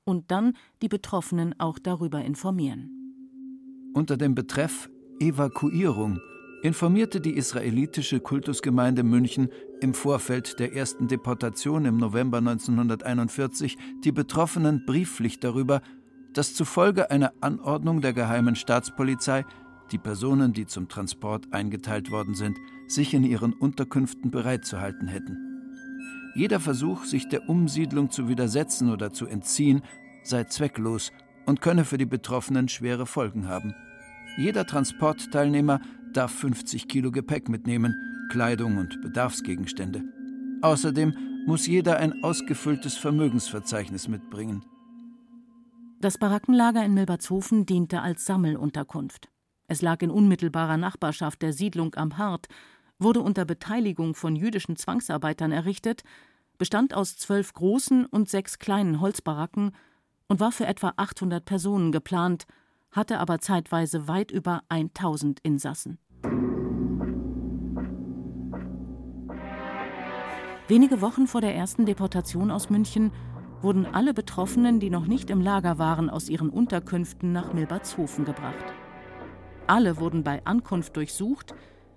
und 0.04 0.30
dann 0.30 0.56
die 0.82 0.88
Betroffenen 0.88 1.54
auch 1.58 1.78
darüber 1.78 2.22
informieren. 2.22 2.90
Unter 3.94 4.16
dem 4.16 4.34
Betreff 4.34 4.90
Evakuierung 5.20 6.18
informierte 6.62 7.20
die 7.20 7.36
israelitische 7.36 8.20
Kultusgemeinde 8.20 9.02
München 9.02 9.48
im 9.80 9.94
Vorfeld 9.94 10.58
der 10.58 10.74
ersten 10.74 11.08
Deportation 11.08 11.84
im 11.84 11.96
November 11.98 12.38
1941 12.38 13.76
die 14.04 14.12
Betroffenen 14.12 14.84
brieflich 14.86 15.40
darüber, 15.40 15.82
dass 16.32 16.54
zufolge 16.54 17.10
einer 17.10 17.32
Anordnung 17.40 18.00
der 18.00 18.12
geheimen 18.12 18.56
Staatspolizei 18.56 19.44
die 19.90 19.98
Personen, 19.98 20.52
die 20.52 20.66
zum 20.66 20.88
Transport 20.88 21.52
eingeteilt 21.52 22.10
worden 22.10 22.34
sind, 22.34 22.56
sich 22.88 23.14
in 23.14 23.24
ihren 23.24 23.52
Unterkünften 23.52 24.30
bereitzuhalten 24.30 25.08
hätten. 25.08 25.38
Jeder 26.34 26.60
Versuch, 26.60 27.04
sich 27.04 27.28
der 27.28 27.48
Umsiedlung 27.48 28.10
zu 28.10 28.28
widersetzen 28.28 28.90
oder 28.90 29.12
zu 29.12 29.26
entziehen, 29.26 29.82
sei 30.22 30.44
zwecklos 30.44 31.12
und 31.46 31.60
könne 31.60 31.84
für 31.84 31.98
die 31.98 32.06
Betroffenen 32.06 32.68
schwere 32.68 33.06
Folgen 33.06 33.48
haben. 33.48 33.74
Jeder 34.36 34.66
Transportteilnehmer 34.66 35.80
darf 36.12 36.32
50 36.32 36.88
Kilo 36.88 37.10
Gepäck 37.10 37.48
mitnehmen, 37.48 37.94
Kleidung 38.30 38.78
und 38.78 39.00
Bedarfsgegenstände. 39.02 40.02
Außerdem 40.62 41.14
muss 41.46 41.66
jeder 41.66 41.98
ein 41.98 42.22
ausgefülltes 42.22 42.96
Vermögensverzeichnis 42.96 44.08
mitbringen. 44.08 44.64
Das 46.00 46.18
Barackenlager 46.18 46.84
in 46.84 46.94
Milbertshofen 46.94 47.66
diente 47.66 48.00
als 48.00 48.24
Sammelunterkunft. 48.24 49.28
Es 49.68 49.82
lag 49.82 50.02
in 50.02 50.10
unmittelbarer 50.10 50.76
Nachbarschaft 50.76 51.42
der 51.42 51.52
Siedlung 51.52 51.94
am 51.94 52.18
Hart, 52.18 52.48
wurde 53.02 53.20
unter 53.20 53.44
Beteiligung 53.44 54.14
von 54.14 54.36
jüdischen 54.36 54.76
Zwangsarbeitern 54.76 55.52
errichtet, 55.52 56.02
bestand 56.58 56.94
aus 56.94 57.16
zwölf 57.16 57.52
großen 57.52 58.06
und 58.06 58.28
sechs 58.28 58.58
kleinen 58.58 59.00
Holzbaracken 59.00 59.72
und 60.28 60.40
war 60.40 60.52
für 60.52 60.66
etwa 60.66 60.92
800 60.96 61.44
Personen 61.44 61.92
geplant, 61.92 62.46
hatte 62.90 63.18
aber 63.18 63.38
zeitweise 63.38 64.08
weit 64.08 64.30
über 64.30 64.62
1000 64.68 65.40
Insassen. 65.40 65.98
Wenige 70.68 71.00
Wochen 71.00 71.26
vor 71.26 71.40
der 71.40 71.54
ersten 71.54 71.84
Deportation 71.84 72.50
aus 72.50 72.70
München 72.70 73.12
wurden 73.60 73.86
alle 73.86 74.14
Betroffenen, 74.14 74.80
die 74.80 74.90
noch 74.90 75.06
nicht 75.06 75.30
im 75.30 75.40
Lager 75.40 75.78
waren, 75.78 76.08
aus 76.08 76.28
ihren 76.28 76.48
Unterkünften 76.48 77.32
nach 77.32 77.52
Milbertshofen 77.52 78.24
gebracht. 78.24 78.64
Alle 79.66 79.98
wurden 79.98 80.24
bei 80.24 80.44
Ankunft 80.44 80.96
durchsucht, 80.96 81.54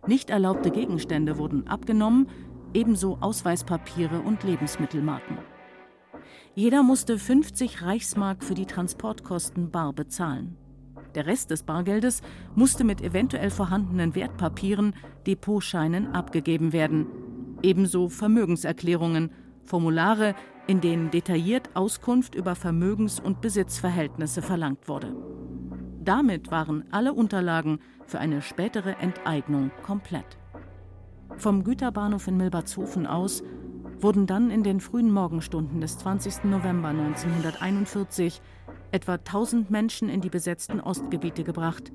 nicht 0.07 0.29
erlaubte 0.29 0.71
Gegenstände 0.71 1.37
wurden 1.37 1.67
abgenommen, 1.67 2.27
ebenso 2.73 3.17
Ausweispapiere 3.21 4.19
und 4.19 4.43
Lebensmittelmarken. 4.43 5.37
Jeder 6.53 6.83
musste 6.83 7.19
50 7.19 7.81
Reichsmark 7.81 8.43
für 8.43 8.53
die 8.53 8.65
Transportkosten 8.65 9.71
bar 9.71 9.93
bezahlen. 9.93 10.57
Der 11.15 11.25
Rest 11.25 11.51
des 11.51 11.63
Bargeldes 11.63 12.21
musste 12.55 12.83
mit 12.83 13.01
eventuell 13.01 13.49
vorhandenen 13.49 14.15
Wertpapieren, 14.15 14.95
Depotscheinen 15.25 16.07
abgegeben 16.07 16.73
werden. 16.73 17.07
Ebenso 17.61 18.09
Vermögenserklärungen, 18.09 19.31
Formulare, 19.63 20.35
in 20.67 20.81
denen 20.81 21.11
detailliert 21.11 21.69
Auskunft 21.73 22.35
über 22.35 22.55
Vermögens- 22.55 23.19
und 23.19 23.41
Besitzverhältnisse 23.41 24.41
verlangt 24.41 24.87
wurde. 24.87 25.15
Damit 26.05 26.51
waren 26.51 26.85
alle 26.91 27.13
Unterlagen 27.13 27.79
für 28.05 28.19
eine 28.19 28.43
spätere 28.43 28.97
Enteignung 28.99 29.71
komplett. 29.81 30.37
Vom 31.37 31.63
Güterbahnhof 31.63 32.27
in 32.27 32.37
Milbertshofen 32.37 33.07
aus 33.07 33.43
wurden 33.99 34.27
dann 34.27 34.51
in 34.51 34.61
den 34.61 34.79
frühen 34.79 35.09
Morgenstunden 35.09 35.81
des 35.81 35.97
20. 35.97 36.43
November 36.43 36.89
1941 36.89 38.39
etwa 38.91 39.13
1000 39.13 39.71
Menschen 39.71 40.07
in 40.07 40.21
die 40.21 40.29
besetzten 40.29 40.79
Ostgebiete 40.79 41.43
gebracht, 41.43 41.91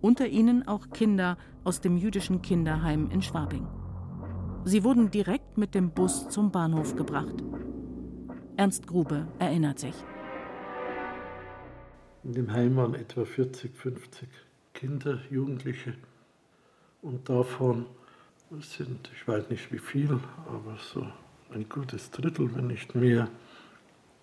unter 0.00 0.26
ihnen 0.26 0.66
auch 0.66 0.90
Kinder 0.90 1.38
aus 1.62 1.80
dem 1.80 1.96
jüdischen 1.96 2.42
Kinderheim 2.42 3.10
in 3.12 3.22
Schwabing. 3.22 3.68
Sie 4.64 4.82
wurden 4.82 5.12
direkt 5.12 5.56
mit 5.56 5.76
dem 5.76 5.90
Bus 5.90 6.28
zum 6.28 6.50
Bahnhof 6.50 6.96
gebracht. 6.96 7.44
Ernst 8.56 8.88
Grube 8.88 9.28
erinnert 9.38 9.78
sich. 9.78 9.94
In 12.26 12.32
dem 12.32 12.52
Heim 12.52 12.74
waren 12.74 12.96
etwa 12.96 13.24
40, 13.24 13.72
50 13.72 14.28
Kinder, 14.74 15.20
Jugendliche 15.30 15.94
und 17.00 17.28
davon 17.28 17.86
sind, 18.58 19.08
ich 19.14 19.28
weiß 19.28 19.48
nicht 19.48 19.70
wie 19.70 19.78
viel, 19.78 20.18
aber 20.48 20.76
so 20.92 21.06
ein 21.50 21.68
gutes 21.68 22.10
Drittel, 22.10 22.52
wenn 22.56 22.66
nicht 22.66 22.96
mehr, 22.96 23.28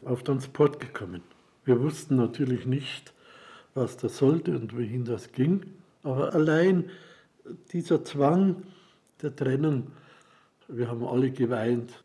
auf 0.03 0.21
Transport 0.21 0.81
gekommen. 0.81 1.21
Wir 1.63 1.81
wussten 1.81 2.17
natürlich 2.17 2.65
nicht, 2.65 3.13
was 3.73 3.95
das 3.95 4.17
sollte 4.17 4.51
und 4.51 4.75
wohin 4.75 5.05
das 5.05 5.31
ging, 5.31 5.65
aber 6.03 6.33
allein 6.33 6.89
dieser 7.71 8.03
Zwang 8.03 8.63
der 9.21 9.33
Trennung, 9.33 9.93
wir 10.67 10.89
haben 10.89 11.05
alle 11.05 11.31
geweint. 11.31 12.03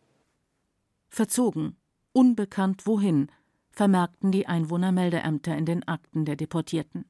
Verzogen, 1.09 1.75
unbekannt 2.13 2.87
wohin, 2.87 3.33
vermerkten 3.79 4.33
die 4.33 4.49
Einwohnermeldeämter 4.49 5.57
in 5.57 5.65
den 5.65 5.87
Akten 5.87 6.25
der 6.25 6.35
Deportierten. 6.35 7.05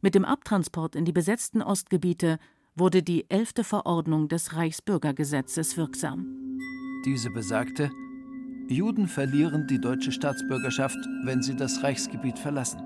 Mit 0.00 0.14
dem 0.14 0.24
Abtransport 0.24 0.96
in 0.96 1.04
die 1.04 1.12
besetzten 1.12 1.60
Ostgebiete 1.60 2.38
wurde 2.74 3.02
die 3.02 3.28
elfte 3.28 3.62
Verordnung 3.62 4.28
des 4.28 4.56
Reichsbürgergesetzes 4.56 5.76
wirksam. 5.76 6.58
Diese 7.04 7.28
besagte, 7.28 7.90
Juden 8.68 9.06
verlieren 9.06 9.66
die 9.66 9.78
deutsche 9.78 10.10
Staatsbürgerschaft, 10.10 10.96
wenn 11.24 11.42
sie 11.42 11.54
das 11.54 11.82
Reichsgebiet 11.82 12.38
verlassen. 12.38 12.80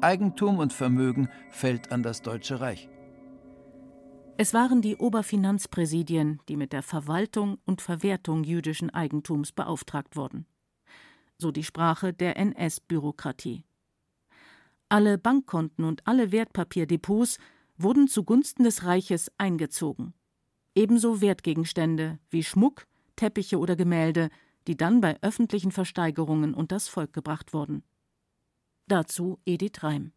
Eigentum 0.00 0.60
und 0.60 0.72
Vermögen 0.72 1.28
fällt 1.50 1.92
an 1.92 2.02
das 2.02 2.22
Deutsche 2.22 2.60
Reich. 2.60 2.88
Es 4.38 4.54
waren 4.54 4.80
die 4.80 4.96
Oberfinanzpräsidien, 4.96 6.40
die 6.48 6.56
mit 6.56 6.72
der 6.72 6.82
Verwaltung 6.82 7.58
und 7.66 7.82
Verwertung 7.82 8.42
jüdischen 8.42 8.88
Eigentums 8.88 9.52
beauftragt 9.52 10.16
wurden. 10.16 10.46
So 11.38 11.50
die 11.50 11.64
Sprache 11.64 12.12
der 12.12 12.36
NS-Bürokratie. 12.36 13.64
Alle 14.88 15.18
Bankkonten 15.18 15.84
und 15.84 16.06
alle 16.06 16.30
Wertpapierdepots 16.32 17.38
wurden 17.76 18.08
zugunsten 18.08 18.64
des 18.64 18.84
Reiches 18.84 19.32
eingezogen. 19.38 20.14
Ebenso 20.74 21.20
Wertgegenstände 21.20 22.18
wie 22.30 22.44
Schmuck, 22.44 22.86
Teppiche 23.16 23.58
oder 23.58 23.76
Gemälde, 23.76 24.28
die 24.66 24.76
dann 24.76 25.00
bei 25.00 25.18
öffentlichen 25.22 25.72
Versteigerungen 25.72 26.54
unters 26.54 26.88
Volk 26.88 27.12
gebracht 27.12 27.52
wurden. 27.52 27.82
Dazu 28.86 29.38
Edith 29.44 29.82
Reim. 29.82 30.12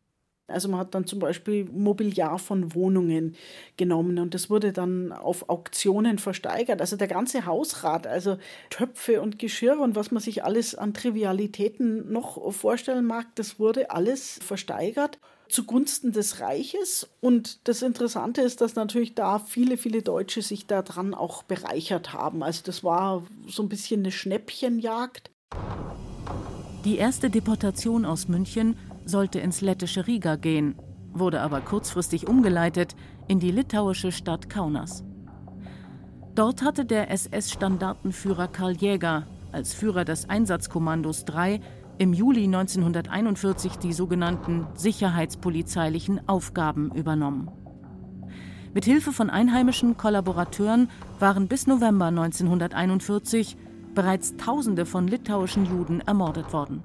Also 0.47 0.69
man 0.69 0.79
hat 0.79 0.95
dann 0.95 1.05
zum 1.05 1.19
Beispiel 1.19 1.65
Mobiliar 1.65 2.39
von 2.39 2.73
Wohnungen 2.73 3.35
genommen 3.75 4.17
und 4.17 4.33
das 4.33 4.49
wurde 4.49 4.71
dann 4.71 5.11
auf 5.11 5.49
Auktionen 5.49 6.19
versteigert. 6.19 6.79
Also 6.79 6.95
der 6.95 7.07
ganze 7.07 7.45
Hausrat, 7.45 8.07
also 8.07 8.37
Töpfe 8.69 9.21
und 9.21 9.39
Geschirr 9.39 9.79
und 9.79 9.95
was 9.95 10.11
man 10.11 10.21
sich 10.21 10.45
alles 10.45 10.73
an 10.73 10.93
Trivialitäten 10.93 12.11
noch 12.11 12.53
vorstellen 12.53 13.05
mag, 13.05 13.27
das 13.35 13.59
wurde 13.59 13.91
alles 13.91 14.39
versteigert 14.41 15.19
zugunsten 15.49 16.11
des 16.11 16.41
Reiches. 16.41 17.07
Und 17.21 17.67
das 17.67 17.81
Interessante 17.81 18.41
ist, 18.41 18.61
dass 18.61 18.75
natürlich 18.75 19.15
da 19.15 19.39
viele, 19.39 19.77
viele 19.77 20.01
Deutsche 20.01 20.41
sich 20.41 20.67
daran 20.67 21.13
auch 21.13 21.43
bereichert 21.43 22.13
haben. 22.13 22.43
Also 22.43 22.63
das 22.65 22.83
war 22.83 23.23
so 23.47 23.63
ein 23.63 23.69
bisschen 23.69 24.01
eine 24.01 24.11
Schnäppchenjagd. 24.11 25.31
Die 26.85 26.97
erste 26.97 27.29
Deportation 27.29 28.05
aus 28.05 28.27
München 28.27 28.77
sollte 29.07 29.39
ins 29.39 29.61
lettische 29.61 30.07
Riga 30.07 30.35
gehen, 30.35 30.75
wurde 31.13 31.41
aber 31.41 31.61
kurzfristig 31.61 32.27
umgeleitet 32.27 32.95
in 33.27 33.39
die 33.39 33.51
litauische 33.51 34.11
Stadt 34.11 34.49
Kaunas. 34.49 35.03
Dort 36.35 36.61
hatte 36.61 36.85
der 36.85 37.09
SS-Standartenführer 37.09 38.47
Karl 38.47 38.73
Jäger 38.73 39.25
als 39.51 39.73
Führer 39.73 40.05
des 40.05 40.29
Einsatzkommandos 40.29 41.25
3 41.25 41.59
im 41.97 42.13
Juli 42.13 42.43
1941 42.43 43.77
die 43.77 43.93
sogenannten 43.93 44.67
sicherheitspolizeilichen 44.75 46.27
Aufgaben 46.27 46.91
übernommen. 46.93 47.49
Mit 48.73 48.85
Hilfe 48.85 49.11
von 49.11 49.31
einheimischen 49.31 49.97
Kollaborateuren 49.97 50.89
waren 51.19 51.47
bis 51.47 51.65
November 51.65 52.05
1941 52.05 53.57
bereits 53.95 54.37
Tausende 54.37 54.85
von 54.85 55.07
litauischen 55.07 55.65
Juden 55.65 56.01
ermordet 56.01 56.53
worden. 56.53 56.83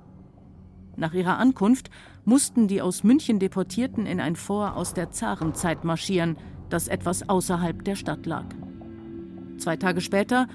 Nach 0.97 1.15
ihrer 1.15 1.39
Ankunft 1.39 1.91
mussten 2.25 2.69
die 2.69 2.83
aus 2.83 3.05
München 3.05 3.39
Deportierten 3.39 4.07
in 4.07 4.21
ein 4.21 4.37
Fort 4.37 4.77
aus 4.77 4.95
der 4.95 5.11
Zarenzeit 5.11 5.85
marschieren, 5.85 6.37
das 6.69 6.89
etwas 6.89 7.29
außerhalb 7.29 7.85
der 7.85 7.97
Stadt 7.97 8.27
lag. 8.27 8.45
Zwei 9.59 9.77
Tage 9.77 10.01
später 10.01 10.49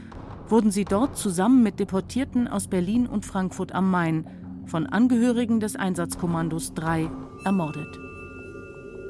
wurden 0.47 0.71
sie 0.71 0.85
dort 0.85 1.17
zusammen 1.17 1.63
mit 1.63 1.79
Deportierten 1.79 2.47
aus 2.47 2.67
Berlin 2.67 3.07
und 3.07 3.25
Frankfurt 3.25 3.73
am 3.73 3.91
Main 3.91 4.25
von 4.65 4.85
Angehörigen 4.85 5.59
des 5.59 5.75
Einsatzkommandos 5.75 6.73
3 6.73 7.09
ermordet. 7.43 7.99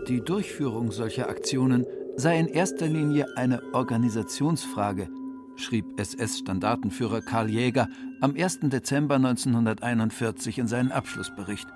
Die 0.07 0.21
Durchführung 0.21 0.91
solcher 0.91 1.29
Aktionen 1.29 1.85
sei 2.15 2.39
in 2.39 2.47
erster 2.47 2.87
Linie 2.87 3.25
eine 3.35 3.61
Organisationsfrage, 3.73 5.09
schrieb 5.55 5.99
SS-Standartenführer 5.99 7.21
Karl 7.21 7.49
Jäger 7.49 7.89
am 8.21 8.35
1. 8.35 8.59
Dezember 8.63 9.15
1941 9.15 10.59
in 10.59 10.67
seinen 10.67 10.91
Abschlussbericht. 10.91 11.67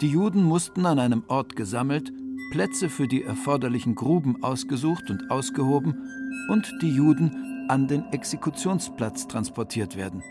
Die 0.00 0.08
Juden 0.08 0.42
mussten 0.42 0.84
an 0.86 0.98
einem 0.98 1.24
Ort 1.28 1.56
gesammelt, 1.56 2.12
Plätze 2.50 2.90
für 2.90 3.08
die 3.08 3.22
erforderlichen 3.22 3.94
Gruben 3.94 4.42
ausgesucht 4.42 5.10
und 5.10 5.30
ausgehoben 5.30 6.10
und 6.50 6.70
die 6.82 6.90
Juden 6.90 7.66
an 7.68 7.88
den 7.88 8.04
Exekutionsplatz 8.12 9.28
transportiert 9.28 9.96
werden. 9.96 10.22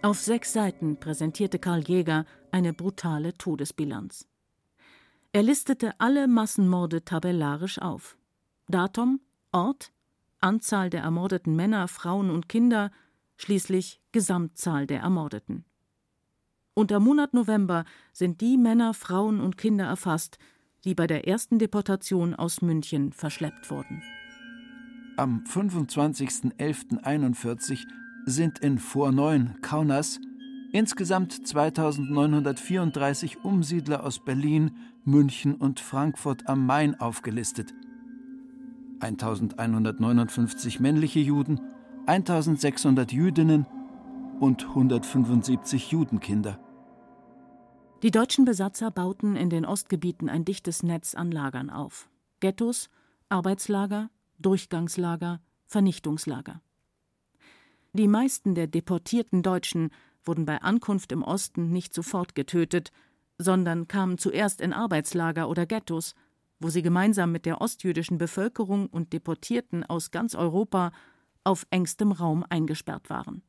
Auf 0.00 0.18
sechs 0.20 0.52
Seiten 0.52 0.98
präsentierte 0.98 1.58
Karl 1.58 1.80
Jäger 1.80 2.24
eine 2.50 2.72
brutale 2.72 3.36
Todesbilanz. 3.36 4.26
Er 5.32 5.42
listete 5.42 5.92
alle 5.98 6.26
Massenmorde 6.28 7.04
tabellarisch 7.04 7.78
auf. 7.80 8.16
Datum, 8.68 9.20
Ort, 9.52 9.92
Anzahl 10.40 10.88
der 10.88 11.02
ermordeten 11.02 11.56
Männer, 11.56 11.88
Frauen 11.88 12.30
und 12.30 12.48
Kinder, 12.48 12.90
schließlich 13.38 14.00
Gesamtzahl 14.12 14.86
der 14.86 15.00
Ermordeten. 15.00 15.64
Unter 16.74 17.00
Monat 17.00 17.34
November 17.34 17.84
sind 18.12 18.40
die 18.40 18.56
Männer, 18.56 18.94
Frauen 18.94 19.40
und 19.40 19.56
Kinder 19.56 19.86
erfasst, 19.86 20.38
die 20.84 20.94
bei 20.94 21.08
der 21.08 21.26
ersten 21.26 21.58
Deportation 21.58 22.34
aus 22.34 22.62
München 22.62 23.12
verschleppt 23.12 23.68
wurden. 23.70 24.00
Am 25.16 25.42
25.11.41 25.44 27.84
sind 28.26 28.60
in 28.60 28.78
Vorneuen, 28.78 29.60
Kaunas, 29.62 30.20
insgesamt 30.72 31.44
2934 31.46 33.44
Umsiedler 33.44 34.04
aus 34.04 34.24
Berlin, 34.24 34.76
München 35.04 35.56
und 35.56 35.80
Frankfurt 35.80 36.46
am 36.46 36.64
Main 36.66 37.00
aufgelistet. 37.00 37.74
1159 39.00 40.78
männliche 40.78 41.20
Juden, 41.20 41.60
1600 42.08 43.12
Jüdinnen 43.12 43.66
und 44.40 44.64
175 44.64 45.90
Judenkinder. 45.90 46.58
Die 48.02 48.10
deutschen 48.10 48.46
Besatzer 48.46 48.90
bauten 48.90 49.36
in 49.36 49.50
den 49.50 49.66
Ostgebieten 49.66 50.30
ein 50.30 50.46
dichtes 50.46 50.82
Netz 50.82 51.14
an 51.14 51.30
Lagern 51.30 51.68
auf. 51.68 52.08
Ghettos, 52.40 52.88
Arbeitslager, 53.28 54.08
Durchgangslager, 54.38 55.42
Vernichtungslager. 55.66 56.62
Die 57.92 58.08
meisten 58.08 58.54
der 58.54 58.68
deportierten 58.68 59.42
Deutschen 59.42 59.90
wurden 60.24 60.46
bei 60.46 60.62
Ankunft 60.62 61.12
im 61.12 61.22
Osten 61.22 61.72
nicht 61.72 61.92
sofort 61.92 62.34
getötet, 62.34 62.90
sondern 63.36 63.86
kamen 63.86 64.16
zuerst 64.16 64.62
in 64.62 64.72
Arbeitslager 64.72 65.46
oder 65.46 65.66
Ghettos, 65.66 66.14
wo 66.58 66.70
sie 66.70 66.80
gemeinsam 66.80 67.32
mit 67.32 67.44
der 67.44 67.60
ostjüdischen 67.60 68.16
Bevölkerung 68.16 68.86
und 68.86 69.12
Deportierten 69.12 69.84
aus 69.84 70.10
ganz 70.10 70.34
Europa 70.34 70.92
auf 71.48 71.66
engstem 71.70 72.12
Raum 72.12 72.44
eingesperrt 72.48 73.08
waren. 73.08 73.42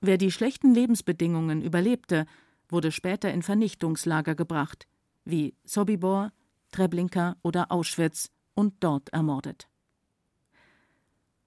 Wer 0.00 0.16
die 0.16 0.32
schlechten 0.32 0.72
Lebensbedingungen 0.72 1.60
überlebte, 1.60 2.24
wurde 2.70 2.90
später 2.90 3.30
in 3.30 3.42
Vernichtungslager 3.42 4.34
gebracht, 4.34 4.86
wie 5.26 5.54
Sobibor, 5.64 6.32
Treblinka 6.72 7.36
oder 7.42 7.70
Auschwitz, 7.70 8.30
und 8.54 8.74
dort 8.80 9.10
ermordet. 9.10 9.68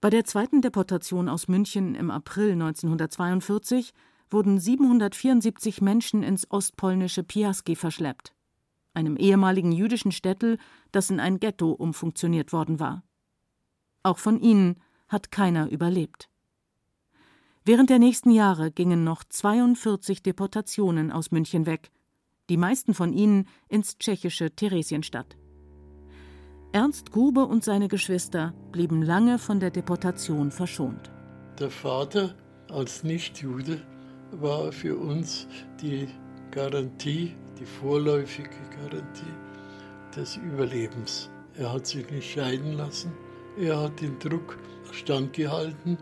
Bei 0.01 0.09
der 0.09 0.23
zweiten 0.25 0.61
Deportation 0.61 1.29
aus 1.29 1.47
München 1.47 1.95
im 1.95 2.11
April 2.11 2.51
1942 2.51 3.93
wurden 4.29 4.59
774 4.59 5.81
Menschen 5.81 6.23
ins 6.23 6.49
ostpolnische 6.49 7.23
Piaski 7.23 7.75
verschleppt, 7.75 8.33
einem 8.93 9.17
ehemaligen 9.17 9.71
jüdischen 9.71 10.11
Städtel, 10.11 10.57
das 10.91 11.09
in 11.09 11.19
ein 11.19 11.39
Ghetto 11.39 11.71
umfunktioniert 11.71 12.53
worden 12.53 12.79
war. 12.79 13.03
Auch 14.03 14.17
von 14.17 14.39
ihnen 14.39 14.79
hat 15.07 15.31
keiner 15.31 15.69
überlebt. 15.69 16.29
Während 17.65 17.89
der 17.89 17.99
nächsten 17.99 18.31
Jahre 18.31 18.71
gingen 18.71 19.03
noch 19.03 19.23
42 19.23 20.21
Deportationen 20.21 21.11
aus 21.11 21.31
München 21.31 21.65
weg, 21.65 21.91
die 22.49 22.57
meisten 22.57 22.93
von 22.93 23.13
ihnen 23.13 23.47
ins 23.69 23.97
tschechische 23.97 24.51
Theresienstadt. 24.51 25.37
Ernst 26.73 27.11
Grube 27.11 27.45
und 27.45 27.63
seine 27.63 27.87
Geschwister 27.87 28.53
blieben 28.71 29.01
lange 29.01 29.39
von 29.39 29.59
der 29.59 29.69
Deportation 29.69 30.51
verschont. 30.51 31.11
Der 31.59 31.69
Vater 31.69 32.35
als 32.69 33.03
Nichtjude 33.03 33.79
war 34.31 34.71
für 34.71 34.97
uns 34.97 35.47
die 35.81 36.07
Garantie, 36.51 37.35
die 37.59 37.65
vorläufige 37.65 38.49
Garantie 38.71 39.33
des 40.15 40.37
Überlebens. 40.37 41.29
Er 41.55 41.71
hat 41.71 41.87
sich 41.87 42.09
nicht 42.09 42.31
scheiden 42.31 42.73
lassen. 42.73 43.11
Er 43.57 43.79
hat 43.79 44.01
den 44.01 44.17
Druck 44.19 44.57
standgehalten, 44.93 45.97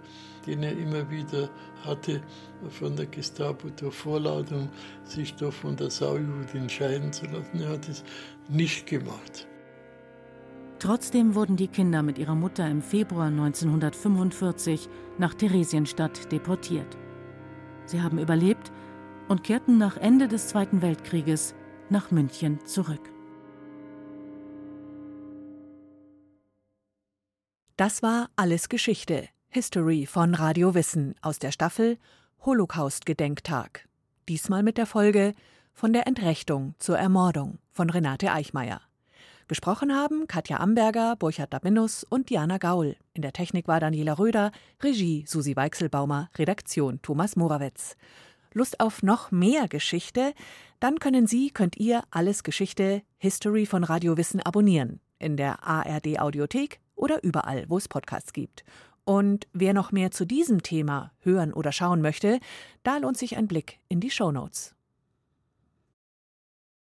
den 0.45 0.63
er 0.63 0.77
immer 0.77 1.10
wieder 1.10 1.49
hatte 1.84 2.21
von 2.69 2.95
der 2.95 3.08
Gestapo 3.08 3.69
durch 3.69 3.95
Vorladung, 3.95 4.69
sich 5.04 5.36
doch 5.36 5.54
von 5.54 5.75
der 5.75 5.89
Saujudin 5.89 6.69
scheiden 6.69 7.12
zu 7.12 7.25
lassen. 7.25 7.62
Er 7.62 7.69
hat 7.69 7.89
es 7.89 8.04
nicht 8.49 8.88
gemacht. 8.88 9.47
Trotzdem 10.80 11.36
wurden 11.36 11.58
die 11.58 11.67
Kinder 11.67 12.01
mit 12.01 12.17
ihrer 12.17 12.34
Mutter 12.34 12.67
im 12.67 12.82
Februar 12.82 13.27
1945 13.27 14.89
nach 15.19 15.36
Theresienstadt 15.36 16.32
deportiert. 16.32 16.97
Sie 17.86 18.01
haben 18.01 18.17
überlebt 18.17 18.71
und 19.27 19.43
kehrten 19.43 19.77
nach 19.77 19.97
Ende 19.97 20.27
des 20.27 20.47
Zweiten 20.47 20.82
Weltkrieges 20.82 21.54
nach 21.89 22.10
München 22.10 22.65
zurück. 22.65 23.12
Das 27.81 28.03
war 28.03 28.29
Alles 28.35 28.69
Geschichte, 28.69 29.27
History 29.49 30.05
von 30.05 30.35
Radio 30.35 30.75
Wissen 30.75 31.15
aus 31.23 31.39
der 31.39 31.51
Staffel 31.51 31.97
Holocaust-Gedenktag. 32.45 33.89
Diesmal 34.29 34.61
mit 34.61 34.77
der 34.77 34.85
Folge 34.85 35.33
Von 35.73 35.91
der 35.91 36.05
Entrechtung 36.05 36.75
zur 36.77 36.99
Ermordung 36.99 37.57
von 37.71 37.89
Renate 37.89 38.31
Eichmeier. 38.31 38.81
Gesprochen 39.47 39.95
haben 39.95 40.27
Katja 40.27 40.57
Amberger, 40.57 41.15
Burchard 41.15 41.51
Dabinus 41.51 42.03
und 42.03 42.29
Diana 42.29 42.59
Gaul. 42.59 42.97
In 43.15 43.23
der 43.23 43.33
Technik 43.33 43.67
war 43.67 43.79
Daniela 43.79 44.19
Röder, 44.19 44.51
Regie 44.83 45.25
Susi 45.27 45.55
Weichselbaumer, 45.55 46.29
Redaktion 46.37 47.01
Thomas 47.01 47.35
Morawetz. 47.35 47.95
Lust 48.53 48.79
auf 48.79 49.01
noch 49.01 49.31
mehr 49.31 49.67
Geschichte? 49.67 50.35
Dann 50.79 50.99
können 50.99 51.25
Sie, 51.25 51.49
könnt 51.49 51.77
ihr 51.77 52.03
alles 52.11 52.43
Geschichte 52.43 53.01
History 53.17 53.65
von 53.65 53.83
Radio 53.83 54.17
Wissen 54.17 54.39
abonnieren. 54.39 54.99
In 55.17 55.35
der 55.35 55.63
ARD 55.63 56.19
Audiothek 56.19 56.79
oder 57.01 57.23
überall, 57.23 57.65
wo 57.67 57.77
es 57.77 57.89
Podcasts 57.89 58.31
gibt. 58.31 58.63
Und 59.03 59.47
wer 59.51 59.73
noch 59.73 59.91
mehr 59.91 60.11
zu 60.11 60.25
diesem 60.25 60.63
Thema 60.63 61.11
hören 61.19 61.53
oder 61.53 61.71
schauen 61.71 62.01
möchte, 62.01 62.39
da 62.83 62.97
lohnt 62.97 63.17
sich 63.17 63.35
ein 63.35 63.47
Blick 63.47 63.79
in 63.89 63.99
die 63.99 64.11
Show 64.11 64.31
Notes. 64.31 64.75